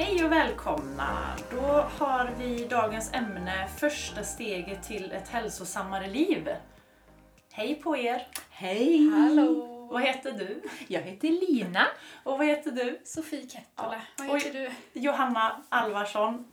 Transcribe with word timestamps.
Hej 0.00 0.24
och 0.24 0.32
välkomna! 0.32 1.36
Då 1.50 1.60
har 1.98 2.30
vi 2.38 2.64
dagens 2.64 3.14
ämne 3.14 3.68
Första 3.78 4.22
steget 4.22 4.82
till 4.82 5.12
ett 5.12 5.28
hälsosammare 5.28 6.06
liv. 6.06 6.48
Hej 7.52 7.74
på 7.74 7.96
er! 7.96 8.26
Hej! 8.50 9.10
Hallå! 9.10 9.88
Vad 9.90 10.02
heter 10.02 10.32
du? 10.32 10.62
Jag 10.88 11.00
heter 11.00 11.28
Lina. 11.28 11.86
Och 12.22 12.38
vad 12.38 12.46
heter 12.46 12.70
du? 12.70 13.00
Sofie 13.04 13.48
Kettola. 13.48 14.02
Ja. 14.18 14.24
Vad 14.28 14.42
heter 14.42 14.72
du? 14.92 15.00
Johanna 15.00 15.62
Alvarsson. 15.68 16.52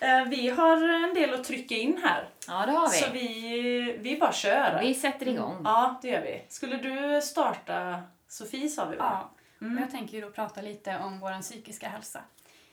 Eh, 0.00 0.24
Vi 0.24 0.48
har 0.48 0.88
en 0.88 1.14
del 1.14 1.34
att 1.34 1.44
trycka 1.44 1.74
in 1.74 2.00
här. 2.02 2.28
Ja, 2.48 2.66
det 2.66 2.72
har 2.72 2.90
vi. 2.90 2.96
Så 2.96 3.10
vi, 3.12 3.96
vi 4.00 4.16
bara 4.18 4.32
kör. 4.32 4.78
Vi 4.82 4.94
sätter 4.94 5.28
igång. 5.28 5.62
Ja, 5.64 5.98
det 6.02 6.08
gör 6.08 6.22
vi. 6.22 6.44
Skulle 6.48 6.76
du 6.76 7.22
starta 7.22 8.02
Sofie 8.28 8.68
sa 8.68 8.84
vi 8.84 8.96
va? 8.96 9.18
Ja. 9.22 9.34
Mm. 9.66 9.76
Och 9.76 9.82
Jag 9.82 9.90
tänker 9.90 10.14
ju 10.14 10.20
då 10.20 10.30
prata 10.30 10.60
lite 10.60 10.98
om 10.98 11.20
vår 11.20 11.42
psykiska 11.42 11.88
hälsa. 11.88 12.20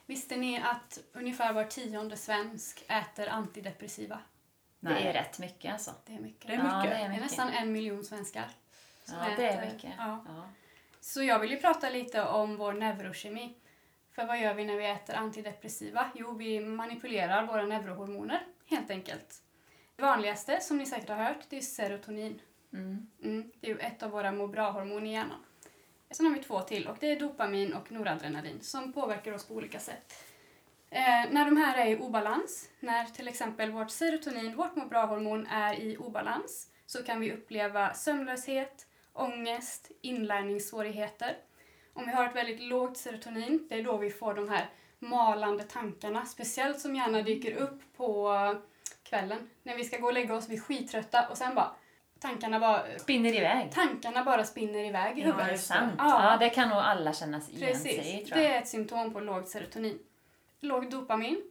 Visste 0.06 0.36
ni 0.36 0.62
att 0.62 1.00
ungefär 1.14 1.54
var 1.54 1.64
tionde 1.64 2.18
svensk 2.18 2.84
äter 2.88 3.28
antidepressiva? 3.30 4.20
Det 4.80 4.90
är 5.10 5.14
rätt 5.14 5.40
mycket 5.40 5.74
alltså. 5.74 5.92
Det 6.06 6.14
är 6.16 6.20
mycket. 6.20 6.48
Det 6.48 6.54
är 6.54 6.58
Ja, 6.58 6.64
mycket. 6.64 6.84
det 6.92 6.98
Det 6.98 7.02
är 7.02 7.06
är 7.06 7.10
mycket. 7.10 7.24
nästan 7.24 7.50
en 7.50 7.72
miljon 7.72 8.04
svenskar. 8.04 8.50
som 9.06 9.18
Ja, 9.18 9.26
det 9.38 9.46
är 9.48 9.58
äter- 9.62 9.74
mycket. 9.74 9.92
Ja. 9.98 10.26
Ja. 10.28 10.50
Så 11.02 11.24
jag 11.24 11.40
vill 11.40 11.52
ju 11.52 11.58
prata 11.58 11.90
lite 11.90 12.24
om 12.24 12.58
vår 12.58 12.74
neurokemi. 12.74 13.56
För 14.12 14.26
vad 14.26 14.40
gör 14.42 14.54
vi 14.54 14.66
när 14.66 14.76
vi 14.76 14.86
äter 14.90 15.16
antidepressiva? 15.16 16.10
Jo, 16.16 16.32
vi 16.34 16.60
manipulerar 16.60 17.46
våra 17.48 17.64
neurohormoner, 17.66 18.46
helt 18.66 18.90
enkelt. 18.92 19.42
Det 19.96 20.02
vanligaste, 20.04 20.60
som 20.62 20.78
ni 20.78 20.86
säkert 20.86 21.10
har 21.10 21.16
hört, 21.16 21.50
det 21.50 21.58
är 21.58 21.62
serotonin. 21.62 22.42
Mm. 22.74 23.08
Mm, 23.24 23.52
det 23.60 23.68
är 23.68 23.72
ju 23.74 23.80
ett 23.80 24.04
av 24.04 24.12
våra 24.12 24.32
må 24.32 24.48
bra-hormon 24.48 25.08
i 25.08 25.14
hjärnan. 25.14 25.46
Sen 26.12 26.26
har 26.26 26.34
vi 26.34 26.44
två 26.44 26.62
till 26.62 26.88
och 26.88 26.98
det 27.00 27.12
är 27.12 27.20
dopamin 27.20 27.74
och 27.74 27.92
noradrenalin 27.92 28.62
som 28.62 28.94
påverkar 28.94 29.32
oss 29.32 29.46
på 29.46 29.54
olika 29.54 29.80
sätt. 29.80 30.24
Eh, 30.90 31.32
när 31.32 31.46
de 31.46 31.58
här 31.58 31.78
är 31.78 31.92
i 31.92 31.98
obalans, 31.98 32.70
när 32.80 33.06
till 33.06 33.28
exempel 33.28 33.72
vårt 33.72 33.92
serotonin, 33.92 34.56
vårt 34.56 34.76
må 34.76 34.86
bra-hormon, 34.86 35.48
är 35.48 35.80
i 35.80 35.98
obalans 35.98 36.68
så 36.86 37.04
kan 37.04 37.20
vi 37.20 37.32
uppleva 37.32 37.94
sömnlöshet, 37.94 38.88
ångest, 39.14 39.92
inlärningssvårigheter. 40.02 41.38
Om 41.94 42.06
vi 42.06 42.12
har 42.12 42.26
ett 42.26 42.36
väldigt 42.36 42.62
lågt 42.62 42.98
serotonin, 42.98 43.68
det 43.70 43.80
är 43.80 43.84
då 43.84 43.98
vi 43.98 44.12
får 44.12 44.34
de 44.34 44.50
här 44.50 44.70
malande 45.00 45.64
tankarna, 45.64 46.26
speciellt 46.26 46.80
som 46.80 46.96
gärna 46.96 47.22
dyker 47.22 47.56
upp 47.56 47.82
på 47.98 48.32
kvällen. 49.04 49.50
När 49.64 49.76
vi 49.76 49.84
ska 49.84 49.98
gå 49.98 50.08
och 50.08 50.14
lägga 50.14 50.36
oss, 50.36 50.50
vi 50.50 50.56
är 50.56 50.60
skittrötta 50.60 51.28
och 51.30 51.38
sen 51.38 51.56
bara 51.56 51.76
tankarna 52.28 52.60
bara 52.60 52.82
Spinner 53.00 53.34
iväg. 53.36 53.72
Tankarna 53.74 54.24
bara 54.24 54.44
spinner 54.44 54.80
iväg 54.86 55.18
i 55.18 55.22
Ja, 55.22 55.26
huvudet. 55.26 55.48
det 55.48 55.54
är 55.54 55.58
sant. 55.58 55.94
Ja. 55.98 56.32
Ja. 56.32 56.38
det 56.38 56.50
kan 56.50 56.70
nog 56.70 56.78
alla 56.78 57.14
känna 57.14 57.42
igen 57.50 57.68
Precis. 57.72 57.84
sig 57.84 58.22
i 58.22 58.26
tror 58.26 58.38
Det 58.38 58.44
jag. 58.44 58.52
är 58.56 58.60
ett 58.62 58.68
symptom 58.68 59.14
på 59.14 59.20
lågt 59.20 59.50
serotonin. 59.50 60.00
Lågt 60.62 60.92
dopamin, 60.92 61.42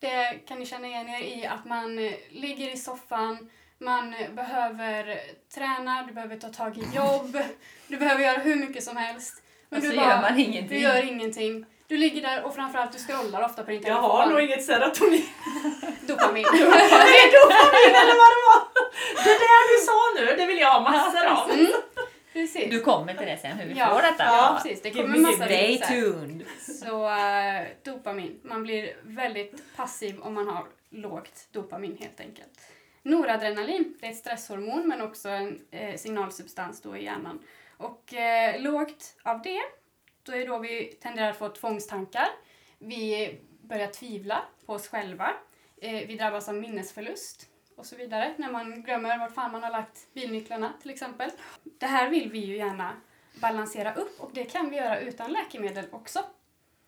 det 0.00 0.38
kan 0.48 0.58
ni 0.58 0.66
känna 0.66 0.86
igen 0.86 1.08
er 1.08 1.20
i 1.22 1.46
att 1.46 1.64
man 1.64 1.98
eh, 1.98 2.12
ligger 2.30 2.72
i 2.72 2.76
soffan, 2.76 3.50
man 3.78 4.14
eh, 4.14 4.30
behöver 4.30 5.20
träna, 5.54 6.02
du 6.08 6.12
behöver 6.12 6.36
ta 6.36 6.48
tag 6.48 6.78
i 6.78 6.84
jobb, 6.96 7.38
du 7.88 7.96
behöver 7.96 8.22
göra 8.24 8.38
hur 8.38 8.56
mycket 8.56 8.84
som 8.84 8.96
helst. 8.96 9.42
Och 9.70 9.76
så 9.82 9.88
du 9.88 9.94
gör 9.94 10.20
man 10.20 10.38
ingenting. 10.38 10.68
Du 10.68 10.78
gör 10.78 11.02
ingenting. 11.12 11.64
Du 11.86 11.96
ligger 11.98 12.22
där 12.22 12.44
och 12.44 12.54
framförallt 12.54 12.92
du 12.92 12.98
scrollar 12.98 13.44
ofta 13.44 13.62
på 13.64 13.70
din 13.70 13.76
Jag 13.82 13.84
telefon. 13.86 14.10
har 14.10 14.26
nog 14.26 14.40
inget 14.40 14.64
serotonin. 14.64 15.24
Dopamin. 16.08 16.44
Det 16.52 16.58
är 17.24 17.30
dopamin 17.38 17.94
eller 18.02 18.16
vad 18.22 18.30
det 18.34 18.42
var! 18.48 18.71
Det 19.24 19.30
där 19.30 19.78
du 19.80 19.86
sa 19.86 20.20
nu, 20.20 20.36
det 20.36 20.46
vill 20.46 20.58
jag 20.58 20.70
ha 20.70 20.80
massor 20.80 21.26
av. 21.26 21.50
Mm, 21.50 21.72
precis. 22.32 22.70
Du 22.70 22.80
kommer 22.80 23.14
till 23.14 23.26
det 23.26 23.38
sen, 23.38 23.56
hur 23.56 23.68
vi 23.68 23.78
Ja, 23.78 23.94
får 23.94 24.02
detta. 24.02 24.24
ja, 24.24 24.60
precis. 24.62 24.82
Det 24.82 24.90
kommer 24.90 25.08
me 25.08 25.18
massa 25.18 25.44
Stay 25.44 25.78
tuned. 25.78 26.44
Så 26.60 27.08
eh, 27.10 27.66
dopamin, 27.84 28.40
man 28.44 28.62
blir 28.62 28.96
väldigt 29.02 29.76
passiv 29.76 30.20
om 30.20 30.34
man 30.34 30.48
har 30.48 30.66
lågt 30.90 31.48
dopamin 31.52 31.96
helt 32.00 32.20
enkelt. 32.20 32.60
Noradrenalin, 33.02 33.96
det 34.00 34.06
är 34.06 34.10
ett 34.10 34.16
stresshormon 34.16 34.88
men 34.88 35.02
också 35.02 35.28
en 35.28 35.60
eh, 35.70 35.96
signalsubstans 35.96 36.82
då 36.82 36.96
i 36.96 37.04
hjärnan. 37.04 37.42
Och 37.76 38.14
eh, 38.14 38.60
lågt 38.60 39.16
av 39.22 39.42
det, 39.42 39.60
då 40.22 40.32
är 40.32 40.46
då 40.46 40.58
vi 40.58 40.84
tenderar 40.84 41.30
att 41.30 41.36
få 41.38 41.48
tvångstankar. 41.48 42.28
Vi 42.78 43.34
börjar 43.62 43.86
tvivla 43.86 44.42
på 44.66 44.72
oss 44.72 44.88
själva. 44.88 45.30
Eh, 45.82 46.06
vi 46.06 46.16
drabbas 46.16 46.48
av 46.48 46.54
minnesförlust 46.54 47.46
och 47.82 47.86
så 47.86 47.96
vidare 47.96 48.34
när 48.36 48.50
man 48.52 48.82
glömmer 48.82 49.18
vart 49.18 49.34
fan 49.34 49.52
man 49.52 49.62
har 49.62 49.70
lagt 49.70 50.12
bilnycklarna 50.14 50.72
till 50.82 50.90
exempel. 50.90 51.30
Det 51.64 51.86
här 51.86 52.10
vill 52.10 52.30
vi 52.30 52.38
ju 52.38 52.56
gärna 52.56 52.92
balansera 53.40 53.94
upp 53.94 54.20
och 54.20 54.30
det 54.34 54.44
kan 54.44 54.70
vi 54.70 54.76
göra 54.76 55.00
utan 55.00 55.32
läkemedel 55.32 55.84
också. 55.90 56.24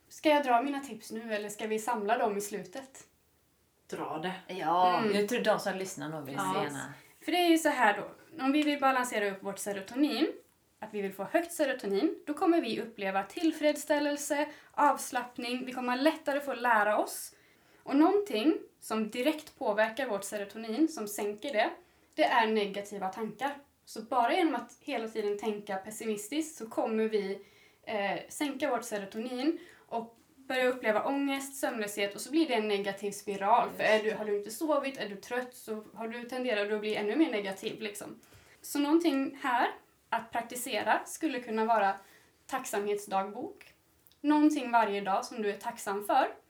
Ska 0.08 0.28
jag 0.28 0.44
dra 0.44 0.62
mina 0.62 0.80
tips 0.80 1.10
nu 1.10 1.34
eller 1.34 1.48
ska 1.48 1.66
vi 1.66 1.78
samla 1.78 2.18
dem 2.18 2.36
i 2.36 2.40
slutet? 2.40 3.04
Dra 3.90 4.18
det. 4.18 4.54
Ja, 4.54 4.98
Mm. 4.98 5.16
jag 5.16 5.28
tror 5.28 5.40
de 5.40 5.58
som 5.58 5.76
lyssnar 5.76 6.08
nog 6.08 6.24
vill 6.24 6.34
Ja. 6.34 6.66
se. 6.70 7.24
För 7.24 7.32
det 7.32 7.38
är 7.38 7.48
ju 7.48 7.58
så 7.58 7.68
här 7.68 7.96
då, 7.96 8.10
om 8.44 8.52
vi 8.52 8.62
vill 8.62 8.80
balansera 8.80 9.30
upp 9.30 9.42
vårt 9.42 9.58
serotonin, 9.58 10.26
att 10.78 10.94
vi 10.94 11.02
vill 11.02 11.12
få 11.12 11.24
högt 11.24 11.52
serotonin, 11.52 12.18
då 12.26 12.34
kommer 12.34 12.60
vi 12.60 12.80
uppleva 12.80 13.22
tillfredsställelse, 13.22 14.48
avslappning, 14.70 15.66
vi 15.66 15.72
kommer 15.72 15.96
lättare 15.96 16.40
få 16.40 16.54
lära 16.54 16.98
oss. 16.98 17.33
Och 17.84 17.96
någonting 17.96 18.58
som 18.80 19.10
direkt 19.10 19.58
påverkar 19.58 20.08
vårt 20.08 20.24
serotonin, 20.24 20.88
som 20.88 21.08
sänker 21.08 21.52
det, 21.52 21.70
det 22.14 22.24
är 22.24 22.46
negativa 22.46 23.08
tankar. 23.08 23.54
Så 23.84 24.02
bara 24.02 24.34
genom 24.34 24.54
att 24.54 24.76
hela 24.80 25.08
tiden 25.08 25.38
tänka 25.38 25.76
pessimistiskt 25.76 26.58
så 26.58 26.66
kommer 26.66 27.08
vi 27.08 27.38
eh, 27.82 28.20
sänka 28.28 28.70
vårt 28.70 28.84
serotonin 28.84 29.58
och 29.88 30.18
börja 30.36 30.68
uppleva 30.68 31.04
ångest, 31.04 31.56
sömnlöshet 31.56 32.14
och 32.14 32.20
så 32.20 32.30
blir 32.30 32.48
det 32.48 32.54
en 32.54 32.68
negativ 32.68 33.10
spiral. 33.10 33.68
För 33.76 33.84
är 33.84 34.02
du, 34.02 34.14
har 34.14 34.24
du 34.24 34.38
inte 34.38 34.50
sovit, 34.50 34.98
är 34.98 35.08
du 35.08 35.16
trött 35.16 35.54
så 35.54 35.84
har 35.94 36.08
du 36.08 36.24
tenderar 36.24 36.64
du 36.66 36.74
att 36.74 36.80
bli 36.80 36.94
ännu 36.94 37.16
mer 37.16 37.30
negativ. 37.30 37.80
Liksom. 37.80 38.20
Så 38.62 38.78
någonting 38.78 39.38
här 39.42 39.68
att 40.08 40.32
praktisera 40.32 41.04
skulle 41.06 41.40
kunna 41.40 41.64
vara 41.64 41.94
tacksamhetsdagbok. 42.46 43.74
Någonting 44.20 44.70
varje 44.70 45.00
dag 45.00 45.24
som 45.24 45.42
du 45.42 45.50
är 45.50 45.58
tacksam 45.58 46.04
för. 46.06 46.43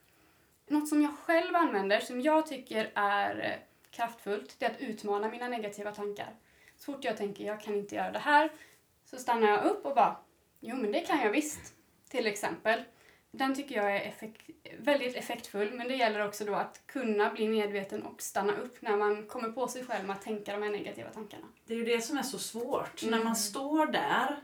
Något 0.66 0.88
som 0.88 1.02
jag 1.02 1.16
själv 1.18 1.56
använder, 1.56 2.00
som 2.00 2.20
jag 2.20 2.46
tycker 2.46 2.90
är 2.94 3.50
eh, 3.50 3.58
kraftfullt, 3.90 4.56
det 4.58 4.66
är 4.66 4.70
att 4.70 4.80
utmana 4.80 5.28
mina 5.28 5.48
negativa 5.48 5.92
tankar. 5.92 6.34
Så 6.76 6.92
fort 6.92 7.04
jag 7.04 7.16
tänker 7.16 7.44
jag 7.44 7.60
kan 7.60 7.74
inte 7.74 7.94
göra 7.94 8.12
det 8.12 8.18
här 8.18 8.50
så 9.04 9.16
stannar 9.16 9.48
jag 9.48 9.64
upp 9.64 9.86
och 9.86 9.94
bara 9.94 10.16
jo 10.60 10.76
men 10.76 10.92
det 10.92 11.00
kan 11.00 11.20
jag 11.20 11.30
visst. 11.30 11.74
Till 12.08 12.26
exempel. 12.26 12.82
Den 13.30 13.54
tycker 13.54 13.74
jag 13.74 13.96
är 13.96 14.00
effekt, 14.00 14.50
väldigt 14.78 15.16
effektfull 15.16 15.72
men 15.72 15.88
det 15.88 15.94
gäller 15.94 16.26
också 16.26 16.44
då 16.44 16.54
att 16.54 16.82
kunna 16.86 17.30
bli 17.30 17.48
medveten 17.48 18.02
och 18.02 18.22
stanna 18.22 18.56
upp 18.56 18.82
när 18.82 18.96
man 18.96 19.26
kommer 19.26 19.48
på 19.48 19.68
sig 19.68 19.84
själv 19.84 20.06
med 20.06 20.16
att 20.16 20.22
tänka 20.22 20.52
de 20.52 20.62
här 20.62 20.70
negativa 20.70 21.10
tankarna. 21.10 21.46
Det 21.66 21.74
är 21.74 21.78
ju 21.78 21.84
det 21.84 22.00
som 22.00 22.18
är 22.18 22.22
så 22.22 22.38
svårt. 22.38 23.02
Mm. 23.02 23.18
När 23.18 23.24
man 23.24 23.36
står 23.36 23.86
där 23.86 24.40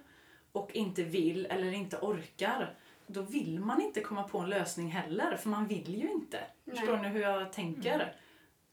och 0.52 0.70
inte 0.74 1.02
vill 1.02 1.46
eller 1.46 1.72
inte 1.72 1.96
orkar, 1.96 2.74
då 3.12 3.22
vill 3.22 3.60
man 3.60 3.80
inte 3.80 4.00
komma 4.00 4.22
på 4.22 4.38
en 4.38 4.48
lösning 4.48 4.90
heller, 4.90 5.36
för 5.36 5.48
man 5.48 5.66
vill 5.66 5.94
ju 6.00 6.10
inte. 6.10 6.40
Nej. 6.64 6.76
Förstår 6.76 6.96
ni 6.96 7.08
hur 7.08 7.20
jag 7.20 7.52
tänker? 7.52 8.14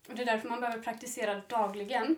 Och 0.08 0.16
det 0.16 0.22
är 0.22 0.26
därför 0.26 0.50
man 0.50 0.60
behöver 0.60 0.84
praktisera 0.84 1.42
dagligen 1.48 2.16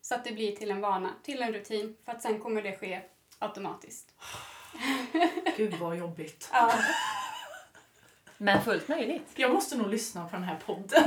så 0.00 0.14
att 0.14 0.24
det 0.24 0.32
blir 0.32 0.56
till 0.56 0.70
en 0.70 0.80
vana, 0.80 1.10
till 1.22 1.42
en 1.42 1.52
rutin 1.52 1.96
för 2.04 2.12
att 2.12 2.22
sen 2.22 2.40
kommer 2.40 2.62
det 2.62 2.76
ske 2.76 3.00
automatiskt. 3.38 4.14
Gud 5.56 5.74
vad 5.74 5.96
jobbigt. 5.96 6.48
Ja. 6.52 6.72
Men 8.38 8.62
fullt 8.62 8.88
möjligt. 8.88 9.28
Jag 9.34 9.52
måste 9.52 9.76
nog 9.76 9.88
lyssna 9.88 10.28
på 10.28 10.36
den 10.36 10.44
här 10.44 10.58
podden. 10.66 11.04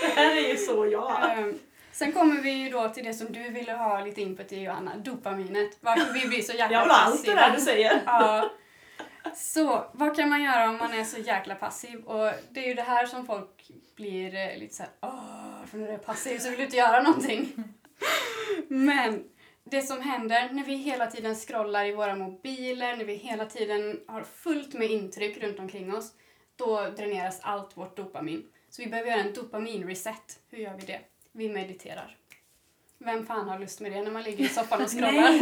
det 0.00 0.06
här 0.14 0.36
är 0.36 0.48
ju 0.48 0.56
så 0.56 0.86
jag. 0.86 1.38
Ehm, 1.38 1.58
Sen 1.92 2.12
kommer 2.12 2.40
vi 2.40 2.50
ju 2.50 2.70
då 2.70 2.88
till 2.88 3.04
det 3.04 3.14
som 3.14 3.32
du 3.32 3.50
ville 3.50 3.72
ha 3.72 4.00
lite 4.00 4.22
input 4.22 4.52
i 4.52 4.60
Johanna, 4.60 4.96
dopaminet. 4.96 5.76
Varför 5.80 6.12
vi 6.12 6.28
blir 6.28 6.42
så 6.42 6.52
jäkla 6.52 6.72
Jag 6.72 6.80
vill 6.80 6.90
ha 6.90 6.98
allt 6.98 7.24
det 7.24 7.34
där 7.34 7.50
du 7.50 7.60
säger. 7.60 8.02
Ja. 8.06 8.50
Så 9.34 9.84
vad 9.92 10.16
kan 10.16 10.28
man 10.28 10.42
göra 10.42 10.70
om 10.70 10.76
man 10.76 10.92
är 10.92 11.04
så 11.04 11.18
jäkla 11.18 11.54
passiv? 11.54 12.04
Och 12.04 12.30
det 12.50 12.64
är 12.64 12.68
ju 12.68 12.74
det 12.74 12.82
här 12.82 13.06
som 13.06 13.26
folk 13.26 13.70
blir 13.96 14.34
eh, 14.34 14.58
lite 14.58 14.74
såhär, 14.74 14.92
åh, 15.00 15.66
för 15.66 15.78
när 15.78 15.86
du 15.86 15.92
är 15.92 15.98
passiv 15.98 16.38
så 16.38 16.48
vill 16.48 16.58
du 16.58 16.64
inte 16.64 16.76
göra 16.76 17.02
någonting. 17.02 17.52
Men 18.68 19.24
det 19.64 19.82
som 19.82 20.00
händer 20.00 20.48
när 20.52 20.64
vi 20.64 20.76
hela 20.76 21.06
tiden 21.06 21.34
scrollar 21.34 21.84
i 21.84 21.92
våra 21.92 22.16
mobiler, 22.16 22.96
när 22.96 23.04
vi 23.04 23.14
hela 23.14 23.46
tiden 23.46 24.00
har 24.06 24.22
fullt 24.22 24.74
med 24.74 24.90
intryck 24.90 25.42
runt 25.42 25.58
omkring 25.58 25.94
oss, 25.94 26.12
då 26.56 26.90
dräneras 26.96 27.40
allt 27.42 27.76
vårt 27.76 27.96
dopamin. 27.96 28.46
Så 28.70 28.82
vi 28.82 28.88
behöver 28.88 29.10
göra 29.10 29.20
en 29.20 29.32
dopaminreset. 29.32 30.38
Hur 30.50 30.58
gör 30.58 30.74
vi 30.74 30.86
det? 30.86 31.00
Vi 31.32 31.48
mediterar. 31.48 32.16
Vem 32.98 33.26
fan 33.26 33.48
har 33.48 33.58
lust 33.58 33.80
med 33.80 33.92
det 33.92 34.02
när 34.02 34.10
man 34.10 34.22
ligger 34.22 34.44
i 34.44 34.48
soffan 34.48 34.82
och 34.82 34.90
scrollar? 34.90 35.32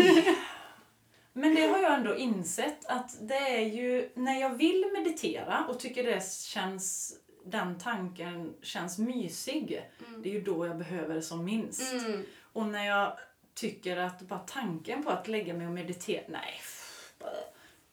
Men 1.32 1.54
det 1.54 1.66
har 1.66 1.78
jag 1.78 1.94
ändå 1.94 2.16
insett 2.16 2.86
att 2.86 3.16
det 3.20 3.56
är 3.56 3.68
ju 3.68 4.08
när 4.14 4.40
jag 4.40 4.50
vill 4.50 4.90
meditera 4.92 5.64
och 5.68 5.80
tycker 5.80 6.04
det 6.04 6.24
känns 6.26 7.16
den 7.44 7.78
tanken 7.78 8.54
känns 8.62 8.98
mysig. 8.98 9.82
Det 10.18 10.28
är 10.28 10.32
ju 10.32 10.42
då 10.42 10.66
jag 10.66 10.78
behöver 10.78 11.14
det 11.14 11.22
som 11.22 11.44
minst. 11.44 11.92
Mm. 11.92 12.24
Och 12.52 12.66
när 12.66 12.86
jag 12.86 13.18
tycker 13.54 13.96
att 13.96 14.22
bara 14.22 14.38
tanken 14.38 15.02
på 15.04 15.10
att 15.10 15.28
lägga 15.28 15.54
mig 15.54 15.66
och 15.66 15.72
meditera, 15.72 16.22
nej. 16.28 16.60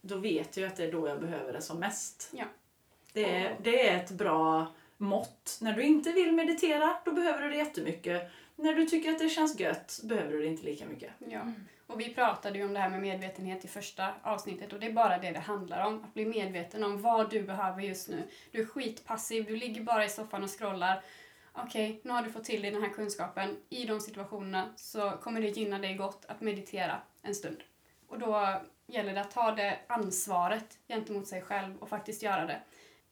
då 0.01 0.17
vet 0.17 0.57
jag 0.57 0.67
att 0.67 0.75
det 0.75 0.83
är 0.83 0.91
då 0.91 1.07
jag 1.07 1.21
behöver 1.21 1.53
det 1.53 1.61
som 1.61 1.79
mest. 1.79 2.29
Ja. 2.33 2.45
Det, 3.13 3.35
är, 3.35 3.57
det 3.63 3.89
är 3.89 3.97
ett 3.97 4.11
bra 4.11 4.73
mått. 4.97 5.57
När 5.61 5.73
du 5.73 5.83
inte 5.83 6.11
vill 6.11 6.31
meditera, 6.31 6.97
då 7.05 7.11
behöver 7.11 7.41
du 7.41 7.49
det 7.49 7.55
jättemycket. 7.55 8.31
När 8.55 8.73
du 8.73 8.85
tycker 8.85 9.11
att 9.11 9.19
det 9.19 9.29
känns 9.29 9.59
gött, 9.59 9.99
behöver 10.03 10.31
du 10.31 10.41
det 10.41 10.47
inte 10.47 10.63
lika 10.63 10.85
mycket. 10.85 11.11
Ja. 11.19 11.51
Och 11.89 11.99
vi 11.99 12.13
pratade 12.13 12.57
ju 12.57 12.65
om 12.65 12.73
det 12.73 12.79
här 12.79 12.89
med 12.89 13.01
medvetenhet 13.01 13.65
i 13.65 13.67
första 13.67 14.13
avsnittet 14.23 14.73
och 14.73 14.79
det 14.79 14.87
är 14.87 14.93
bara 14.93 15.17
det 15.17 15.31
det 15.31 15.39
handlar 15.39 15.85
om. 15.85 16.03
Att 16.03 16.13
bli 16.13 16.25
medveten 16.25 16.83
om 16.83 17.01
vad 17.01 17.29
du 17.29 17.43
behöver 17.43 17.81
just 17.81 18.09
nu. 18.09 18.23
Du 18.51 18.61
är 18.61 18.65
skitpassiv, 18.65 19.45
du 19.45 19.55
ligger 19.55 19.83
bara 19.83 20.05
i 20.05 20.09
soffan 20.09 20.43
och 20.43 20.59
scrollar. 20.59 21.03
Okej, 21.53 21.99
nu 22.03 22.11
har 22.11 22.21
du 22.21 22.31
fått 22.31 22.43
till 22.43 22.61
dig 22.61 22.71
den 22.71 22.81
här 22.81 22.89
kunskapen. 22.89 23.57
I 23.69 23.85
de 23.85 23.99
situationerna 23.99 24.73
så 24.75 25.11
kommer 25.11 25.41
det 25.41 25.47
gynna 25.47 25.79
dig 25.79 25.95
gott 25.95 26.25
att 26.27 26.41
meditera 26.41 27.01
en 27.21 27.35
stund. 27.35 27.63
Och 28.07 28.19
då 28.19 28.61
gäller 28.87 29.13
det 29.13 29.21
att 29.21 29.31
ta 29.31 29.51
det 29.51 29.79
ansvaret 29.87 30.77
gentemot 30.87 31.27
sig 31.27 31.41
själv 31.41 31.77
och 31.79 31.89
faktiskt 31.89 32.23
göra 32.23 32.45
det. 32.45 32.61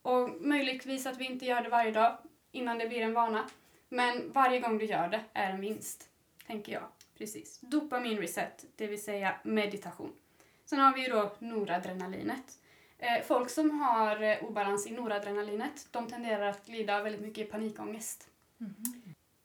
Och 0.01 0.29
möjligtvis 0.41 1.05
att 1.05 1.17
vi 1.17 1.25
inte 1.25 1.45
gör 1.45 1.61
det 1.61 1.69
varje 1.69 1.91
dag 1.91 2.17
innan 2.51 2.77
det 2.77 2.87
blir 2.87 3.01
en 3.01 3.13
vana. 3.13 3.49
Men 3.89 4.31
varje 4.31 4.59
gång 4.59 4.77
du 4.77 4.85
gör 4.85 5.07
det 5.07 5.21
är 5.33 5.49
en 5.49 5.61
vinst, 5.61 6.09
tänker 6.47 6.73
jag. 6.73 6.83
Precis. 7.17 7.59
Dopamin 7.61 8.17
reset, 8.17 8.65
det 8.75 8.87
vill 8.87 9.03
säga 9.03 9.35
meditation. 9.43 10.13
Sen 10.65 10.79
har 10.79 10.93
vi 10.93 11.01
ju 11.01 11.07
då 11.07 11.35
noradrenalinet. 11.39 12.59
Eh, 12.97 13.23
folk 13.23 13.49
som 13.49 13.79
har 13.79 14.23
eh, 14.23 14.43
obalans 14.43 14.87
i 14.87 14.91
noradrenalinet, 14.91 15.87
de 15.91 16.07
tenderar 16.07 16.47
att 16.47 16.65
glida 16.65 17.03
väldigt 17.03 17.21
mycket 17.21 17.47
i 17.47 17.51
panikångest. 17.51 18.29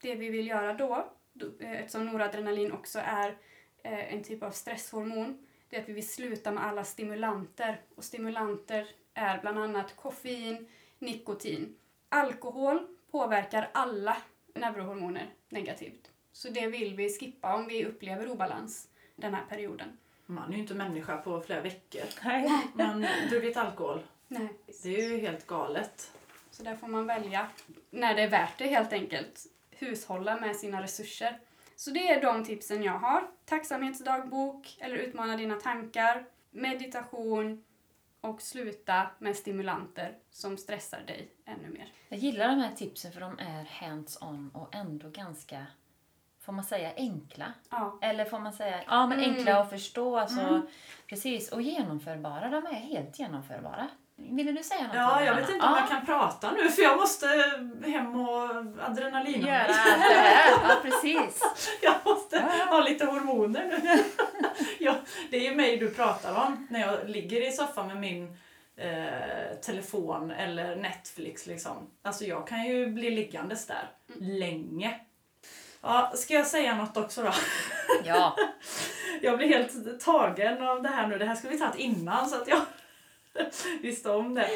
Det 0.03 0.15
vi 0.15 0.29
vill 0.29 0.47
göra 0.47 0.75
då, 0.75 1.13
eh, 1.61 1.73
eftersom 1.73 2.07
noradrenalin 2.07 2.73
också 2.73 2.99
är 3.05 3.37
en 3.85 4.23
typ 4.23 4.43
av 4.43 4.51
stresshormon, 4.51 5.47
det 5.69 5.77
är 5.77 5.81
att 5.81 5.89
vi 5.89 5.93
vill 5.93 6.09
sluta 6.09 6.53
med 6.53 6.65
alla 6.65 6.85
stimulanter. 6.85 7.81
Och 7.95 8.05
stimulanter 8.05 8.87
är 9.15 9.41
bland 9.41 9.59
annat 9.59 9.97
koffein, 9.97 10.69
nikotin. 10.99 11.77
Alkohol 12.09 12.87
påverkar 13.11 13.71
alla 13.75 14.17
neurohormoner 14.55 15.35
negativt. 15.49 16.12
Så 16.33 16.49
det 16.49 16.67
vill 16.67 16.97
vi 16.97 17.11
skippa 17.19 17.55
om 17.55 17.67
vi 17.67 17.85
upplever 17.85 18.31
obalans 18.31 18.89
den 19.17 19.35
här 19.35 19.45
perioden. 19.49 19.99
Man 20.27 20.49
är 20.49 20.55
ju 20.55 20.59
inte 20.59 20.75
människa 20.75 21.17
på 21.17 21.41
flera 21.41 21.61
veckor. 21.61 22.05
Nej. 22.25 22.51
Men 22.75 23.07
druckit 23.31 23.57
alkohol, 23.57 24.01
Nej. 24.29 24.49
det 24.83 25.01
är 25.01 25.09
ju 25.09 25.19
helt 25.19 25.47
galet. 25.47 26.13
Så 26.51 26.63
där 26.63 26.77
får 26.77 26.89
man 26.89 27.07
välja 27.07 27.47
när 27.91 28.15
det 28.15 28.23
är 28.23 28.29
värt 28.29 28.59
det 28.59 28.67
helt 28.67 28.93
enkelt. 28.93 29.47
Hushålla 29.71 30.41
med 30.41 30.57
sina 30.57 30.83
resurser. 30.83 31.39
Så 31.77 31.91
det 31.91 32.09
är 32.11 32.23
de 32.23 32.45
tipsen 32.45 32.83
jag 32.83 32.99
har. 32.99 33.31
Tacksamhetsdagbok 33.45 34.77
eller 34.81 34.97
utmana 34.97 35.37
dina 35.37 35.61
tankar, 35.61 36.25
meditation 36.51 37.65
och 38.21 38.43
sluta 38.43 39.07
med 39.19 39.37
stimulanter 39.37 40.17
som 40.31 40.57
stressar 40.57 41.01
dig 41.07 41.29
ännu 41.45 41.69
mer. 41.69 41.93
Jag 42.09 42.19
gillar 42.19 42.49
de 42.49 42.61
här 42.61 42.75
tipsen 42.75 43.13
för 43.13 43.21
de 43.21 43.39
är 43.39 43.65
hands-on 43.65 44.51
och 44.55 44.75
ändå 44.75 45.09
ganska, 45.11 45.67
får 46.45 46.53
man 46.53 46.65
säga 46.65 46.91
enkla? 46.97 47.45
Ja, 47.71 47.99
Eller 48.03 48.25
får 48.25 48.39
man 48.39 48.53
säga, 48.53 48.81
ja 48.87 49.07
men 49.07 49.19
Mm. 49.19 49.31
enkla 49.37 49.59
att 49.61 49.71
förstå. 49.71 50.19
Alltså, 50.19 50.41
Mm. 50.41 50.67
Precis, 51.09 51.53
och 51.53 51.63
genomförbara. 51.63 52.49
De 52.49 52.67
är 52.67 52.73
helt 52.75 53.19
genomförbara. 53.19 53.89
Ville 54.17 54.53
du 54.53 54.63
säga 54.63 54.83
något? 54.87 54.95
Ja, 54.97 55.25
jag 55.25 55.35
vet 55.35 55.51
inte 55.51 55.67
om 55.67 55.73
ja. 55.75 55.81
jag 55.81 55.89
kan 55.89 56.07
prata 56.07 56.53
nu 56.53 56.69
för 56.69 56.83
jag 56.83 56.97
måste 57.01 57.27
hem 57.87 58.21
och 58.21 58.51
adrenalin. 58.83 59.41
Göra 59.41 59.59
allt 59.67 59.69
det 60.09 60.15
här. 60.15 60.51
Ja, 60.69 60.77
precis. 60.83 61.43
Jag 61.83 61.95
måste 62.05 62.37
Ja. 62.37 62.65
ha 62.77 62.81
lite 62.81 63.05
hormoner 63.07 63.81
nu. 63.83 64.05
ja, 64.79 64.95
det 65.31 65.37
är 65.37 65.51
ju 65.51 65.57
mig 65.57 65.77
du 65.77 65.91
pratar 65.91 66.47
om 66.47 66.67
när 66.71 66.81
jag 66.81 67.09
ligger 67.09 67.49
i 67.49 67.53
soffan 67.53 67.87
med 67.87 67.97
min 67.97 68.37
eh, 68.77 69.57
telefon 69.63 70.31
eller 70.31 70.77
Netflix. 70.77 71.47
Liksom. 71.47 71.91
Alltså 72.03 72.25
jag 72.25 72.47
kan 72.49 72.63
ju 72.65 72.87
bli 72.87 73.11
liggandes 73.11 73.67
där 73.67 73.91
länge. 74.21 75.01
Ja, 75.83 76.13
ska 76.15 76.35
jag 76.35 76.47
säga 76.47 76.75
något 76.77 76.97
också 76.97 77.23
då? 77.23 77.33
Ja, 78.05 78.37
Jag 79.23 79.39
blir 79.39 79.49
helt 79.49 80.01
tagen 80.05 80.63
av 80.69 80.83
det 80.83 80.89
här 80.89 81.07
nu. 81.07 81.19
Det 81.19 81.25
här 81.25 81.35
skulle 81.35 81.53
vi 81.53 81.59
tagit 81.59 81.77
innan 81.77 82.29
så 82.29 82.37
att 82.37 82.49
jag 82.49 82.61
visste 83.83 84.11
om 84.11 84.35
det. 84.35 84.49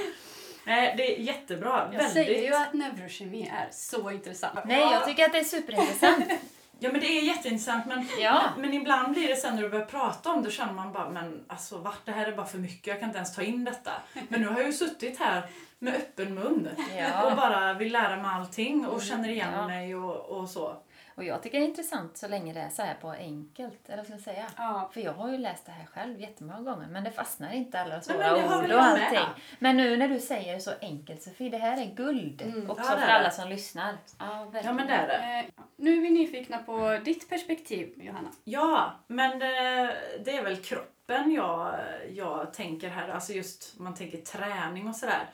Nej, 0.64 0.94
det 0.96 1.16
är 1.16 1.20
jättebra. 1.20 1.88
jag 1.92 1.98
Väldigt. 1.98 2.12
säger 2.12 2.42
ju 2.48 2.54
att 2.54 2.72
neurokemi 2.72 3.52
är 3.56 3.68
så 3.72 4.10
intressant. 4.10 4.58
nej 4.64 4.80
jag 4.80 5.04
tycker 5.04 5.24
att 5.24 5.32
det 5.32 5.38
är 5.38 5.44
superintressant. 5.44 6.24
Ja 6.78 6.92
men 6.92 7.00
det 7.00 7.06
är 7.06 7.22
jätteintressant 7.22 7.86
men, 7.86 8.08
Ja. 8.20 8.42
men 8.58 8.74
ibland 8.74 9.12
blir 9.12 9.28
det 9.28 9.36
sen 9.36 9.54
när 9.54 9.62
du 9.62 9.68
börjar 9.68 9.86
prata 9.86 10.30
om 10.32 10.42
det 10.42 10.50
känner 10.50 10.72
man 10.72 10.92
bara 10.92 11.08
men 11.10 11.44
alltså 11.48 11.78
va, 11.78 11.94
det 12.04 12.12
här 12.12 12.26
är 12.26 12.36
bara 12.36 12.46
för 12.46 12.58
mycket, 12.58 12.86
jag 12.86 13.00
kan 13.00 13.08
inte 13.08 13.16
ens 13.18 13.34
ta 13.34 13.42
in 13.42 13.64
detta. 13.64 13.90
Men 14.28 14.40
nu 14.40 14.46
har 14.46 14.56
jag 14.58 14.66
ju 14.66 14.72
suttit 14.72 15.18
här 15.18 15.42
med 15.78 15.94
öppen 15.94 16.34
mun 16.34 16.68
Ja. 16.98 17.22
och 17.30 17.36
bara 17.36 17.74
vill 17.74 17.92
lära 17.92 18.16
mig 18.16 18.26
allting 18.34 18.86
och 18.86 19.02
känner 19.02 19.28
igen 19.28 19.48
Ja. 19.54 19.66
mig 19.66 19.96
och, 19.96 20.16
och 20.40 20.48
så. 20.50 20.76
Och 21.16 21.24
jag 21.24 21.42
tycker 21.42 21.58
det 21.58 21.64
är 21.64 21.68
intressant 21.68 22.16
så 22.16 22.28
länge 22.28 22.52
det 22.52 22.60
är 22.60 22.68
så 22.70 22.82
här 22.82 22.94
på 22.94 23.10
enkelt. 23.10 23.88
Eller 23.88 23.96
vad 23.96 24.04
ska 24.06 24.14
jag 24.14 24.22
säga? 24.22 24.46
Ja, 24.56 24.90
För 24.94 25.00
jag 25.00 25.12
har 25.12 25.30
ju 25.30 25.38
läst 25.38 25.66
det 25.66 25.72
här 25.72 25.86
själv 25.86 26.20
jättemånga 26.20 26.60
gånger 26.72 26.86
men 26.88 27.04
det 27.04 27.10
fastnar 27.10 27.52
inte 27.52 27.80
alla 27.80 28.00
svåra 28.00 28.36
ord 28.36 28.64
och 28.64 28.70
jag 28.70 28.98
med. 28.98 29.02
allting. 29.06 29.44
Men 29.58 29.76
nu 29.76 29.96
när 29.96 30.08
du 30.08 30.20
säger 30.20 30.54
det 30.54 30.60
så 30.60 30.72
enkelt 30.80 31.22
Sofie, 31.22 31.50
det 31.50 31.58
här 31.58 31.82
är 31.82 31.94
guld. 31.94 32.42
Mm. 32.42 32.70
Också 32.70 32.82
för 32.84 33.06
alla 33.06 33.30
som 33.30 33.48
lyssnar. 33.48 33.92
Ja, 34.18 34.26
Ja 34.26 34.44
verkligen. 34.44 34.76
men 34.76 34.86
det 34.86 34.92
är 34.92 35.06
det. 35.06 35.38
eh, 35.38 35.64
nu 35.76 35.96
är 35.96 36.00
vi 36.00 36.10
nyfikna 36.10 36.58
på 36.58 37.00
ditt 37.04 37.28
perspektiv, 37.28 37.92
Johanna. 37.96 38.28
Ja, 38.44 38.92
men 39.06 39.38
det, 39.38 40.36
är 40.36 40.42
väl 40.42 40.56
kroppen 40.56 41.30
jag, 41.32 41.74
jag 42.10 42.52
tänker 42.54 42.88
här. 42.88 43.08
Alltså 43.08 43.32
just 43.32 43.78
man 43.78 43.94
tänker 43.94 44.18
träning 44.18 44.88
och 44.88 44.96
sådär. 44.96 45.30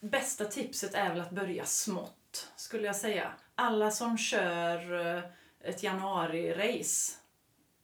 Bästa 0.00 0.44
tipset 0.44 0.94
är 0.94 1.08
väl 1.08 1.20
att 1.20 1.30
börja 1.30 1.64
smått, 1.64 2.48
skulle 2.56 2.86
jag 2.86 2.96
säga. 2.96 3.32
Alla 3.62 3.90
som 3.90 4.18
kör 4.18 5.06
eh, 5.16 5.22
ett 5.60 5.82
januari-race 5.82 7.16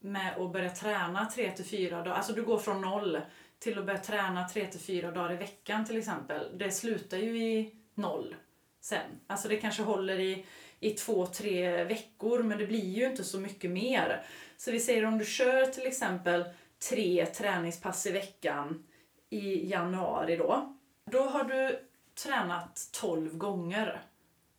med 0.01 0.37
att 0.37 0.53
börja 0.53 0.71
träna 0.71 1.27
3 1.27 1.51
till 1.51 1.65
4 1.65 1.97
dagar, 1.97 2.13
alltså 2.13 2.33
du 2.33 2.43
går 2.43 2.59
från 2.59 2.81
noll 2.81 3.21
till 3.59 3.79
att 3.79 3.87
börja 3.87 3.99
träna 3.99 4.49
3 4.49 4.67
till 4.67 4.81
4 4.81 5.11
dagar 5.11 5.33
i 5.33 5.37
veckan 5.37 5.85
till 5.85 5.97
exempel. 5.97 6.59
Det 6.59 6.71
slutar 6.71 7.17
ju 7.17 7.43
i 7.43 7.75
noll 7.95 8.35
sen. 8.81 9.21
Alltså 9.27 9.49
det 9.49 9.57
kanske 9.57 9.83
håller 9.83 10.21
i, 10.21 10.47
i 10.81 10.91
två, 10.91 11.27
tre 11.27 11.85
veckor 11.85 12.43
men 12.43 12.59
det 12.59 12.67
blir 12.67 12.91
ju 12.91 13.07
inte 13.07 13.25
så 13.25 13.41
mycket 13.41 13.71
mer. 13.71 14.23
Så 14.57 14.71
vi 14.71 14.81
säger 14.81 15.05
om 15.05 15.19
du 15.19 15.25
kör 15.25 15.67
till 15.67 15.87
exempel 15.87 16.45
tre 16.91 17.27
träningspass 17.27 18.07
i 18.07 18.11
veckan 18.11 18.87
i 19.31 19.71
januari 19.71 20.37
då. 20.37 20.77
Då 21.11 21.23
har 21.23 21.45
du 21.45 21.89
tränat 22.15 22.89
12 22.93 23.37
gånger 23.37 24.03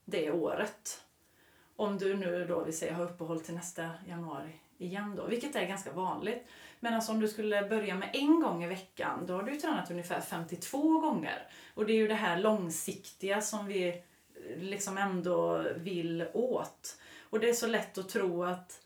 det 0.06 0.32
året. 0.32 1.03
Om 1.77 1.98
du 1.98 2.17
nu 2.17 2.46
då 2.46 2.63
vill 2.63 2.77
säga 2.77 2.93
har 2.93 3.03
uppehåll 3.03 3.39
till 3.39 3.55
nästa 3.55 3.89
januari 4.07 4.51
igen 4.77 5.15
då, 5.15 5.25
vilket 5.25 5.55
är 5.55 5.65
ganska 5.65 5.91
vanligt. 5.91 6.48
Men 6.79 6.93
alltså 6.93 7.12
om 7.12 7.19
du 7.19 7.27
skulle 7.27 7.62
börja 7.62 7.96
med 7.96 8.10
en 8.13 8.39
gång 8.39 8.63
i 8.63 8.67
veckan, 8.67 9.25
då 9.25 9.34
har 9.34 9.43
du 9.43 9.53
ju 9.53 9.60
tränat 9.60 9.91
ungefär 9.91 10.22
52 10.22 11.00
gånger. 11.00 11.48
Och 11.74 11.86
det 11.86 11.93
är 11.93 11.98
ju 11.98 12.07
det 12.07 12.13
här 12.13 12.39
långsiktiga 12.39 13.41
som 13.41 13.65
vi 13.67 13.88
eh, 13.88 13.93
liksom 14.60 14.98
ändå 14.98 15.65
vill 15.75 16.27
åt. 16.34 16.98
Och 17.29 17.39
det 17.39 17.50
är 17.50 17.53
så 17.53 17.67
lätt 17.67 17.98
att 17.98 18.10
tro 18.10 18.43
att 18.43 18.81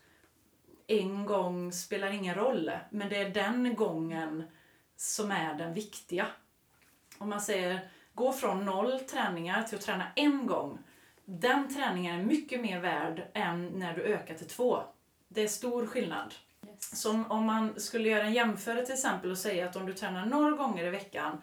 en 0.86 1.26
gång 1.26 1.72
spelar 1.72 2.10
ingen 2.10 2.34
roll, 2.34 2.70
men 2.90 3.08
det 3.08 3.16
är 3.16 3.30
den 3.30 3.74
gången 3.74 4.44
som 4.96 5.30
är 5.30 5.54
den 5.54 5.74
viktiga. 5.74 6.26
Om 7.18 7.28
man 7.28 7.40
säger 7.40 7.90
gå 8.14 8.32
från 8.32 8.64
noll 8.64 9.00
träningar 9.00 9.62
till 9.62 9.78
att 9.78 9.84
träna 9.84 10.06
en 10.16 10.46
gång. 10.46 10.78
Den 11.40 11.74
träningen 11.74 12.20
är 12.20 12.24
mycket 12.24 12.60
mer 12.60 12.80
värd 12.80 13.22
än 13.34 13.66
när 13.66 13.94
du 13.94 14.02
ökar 14.02 14.34
till 14.34 14.48
två. 14.48 14.82
Det 15.28 15.42
är 15.42 15.48
stor 15.48 15.86
skillnad. 15.86 16.34
Som 16.78 17.30
om 17.30 17.44
man 17.44 17.80
skulle 17.80 18.08
göra 18.08 18.22
en 18.24 18.32
jämförelse 18.32 18.86
till 18.86 18.94
exempel 18.94 19.30
och 19.30 19.38
säga 19.38 19.68
att 19.68 19.76
om 19.76 19.86
du 19.86 19.92
tränar 19.92 20.26
några 20.26 20.50
gånger 20.50 20.84
i 20.86 20.90
veckan 20.90 21.42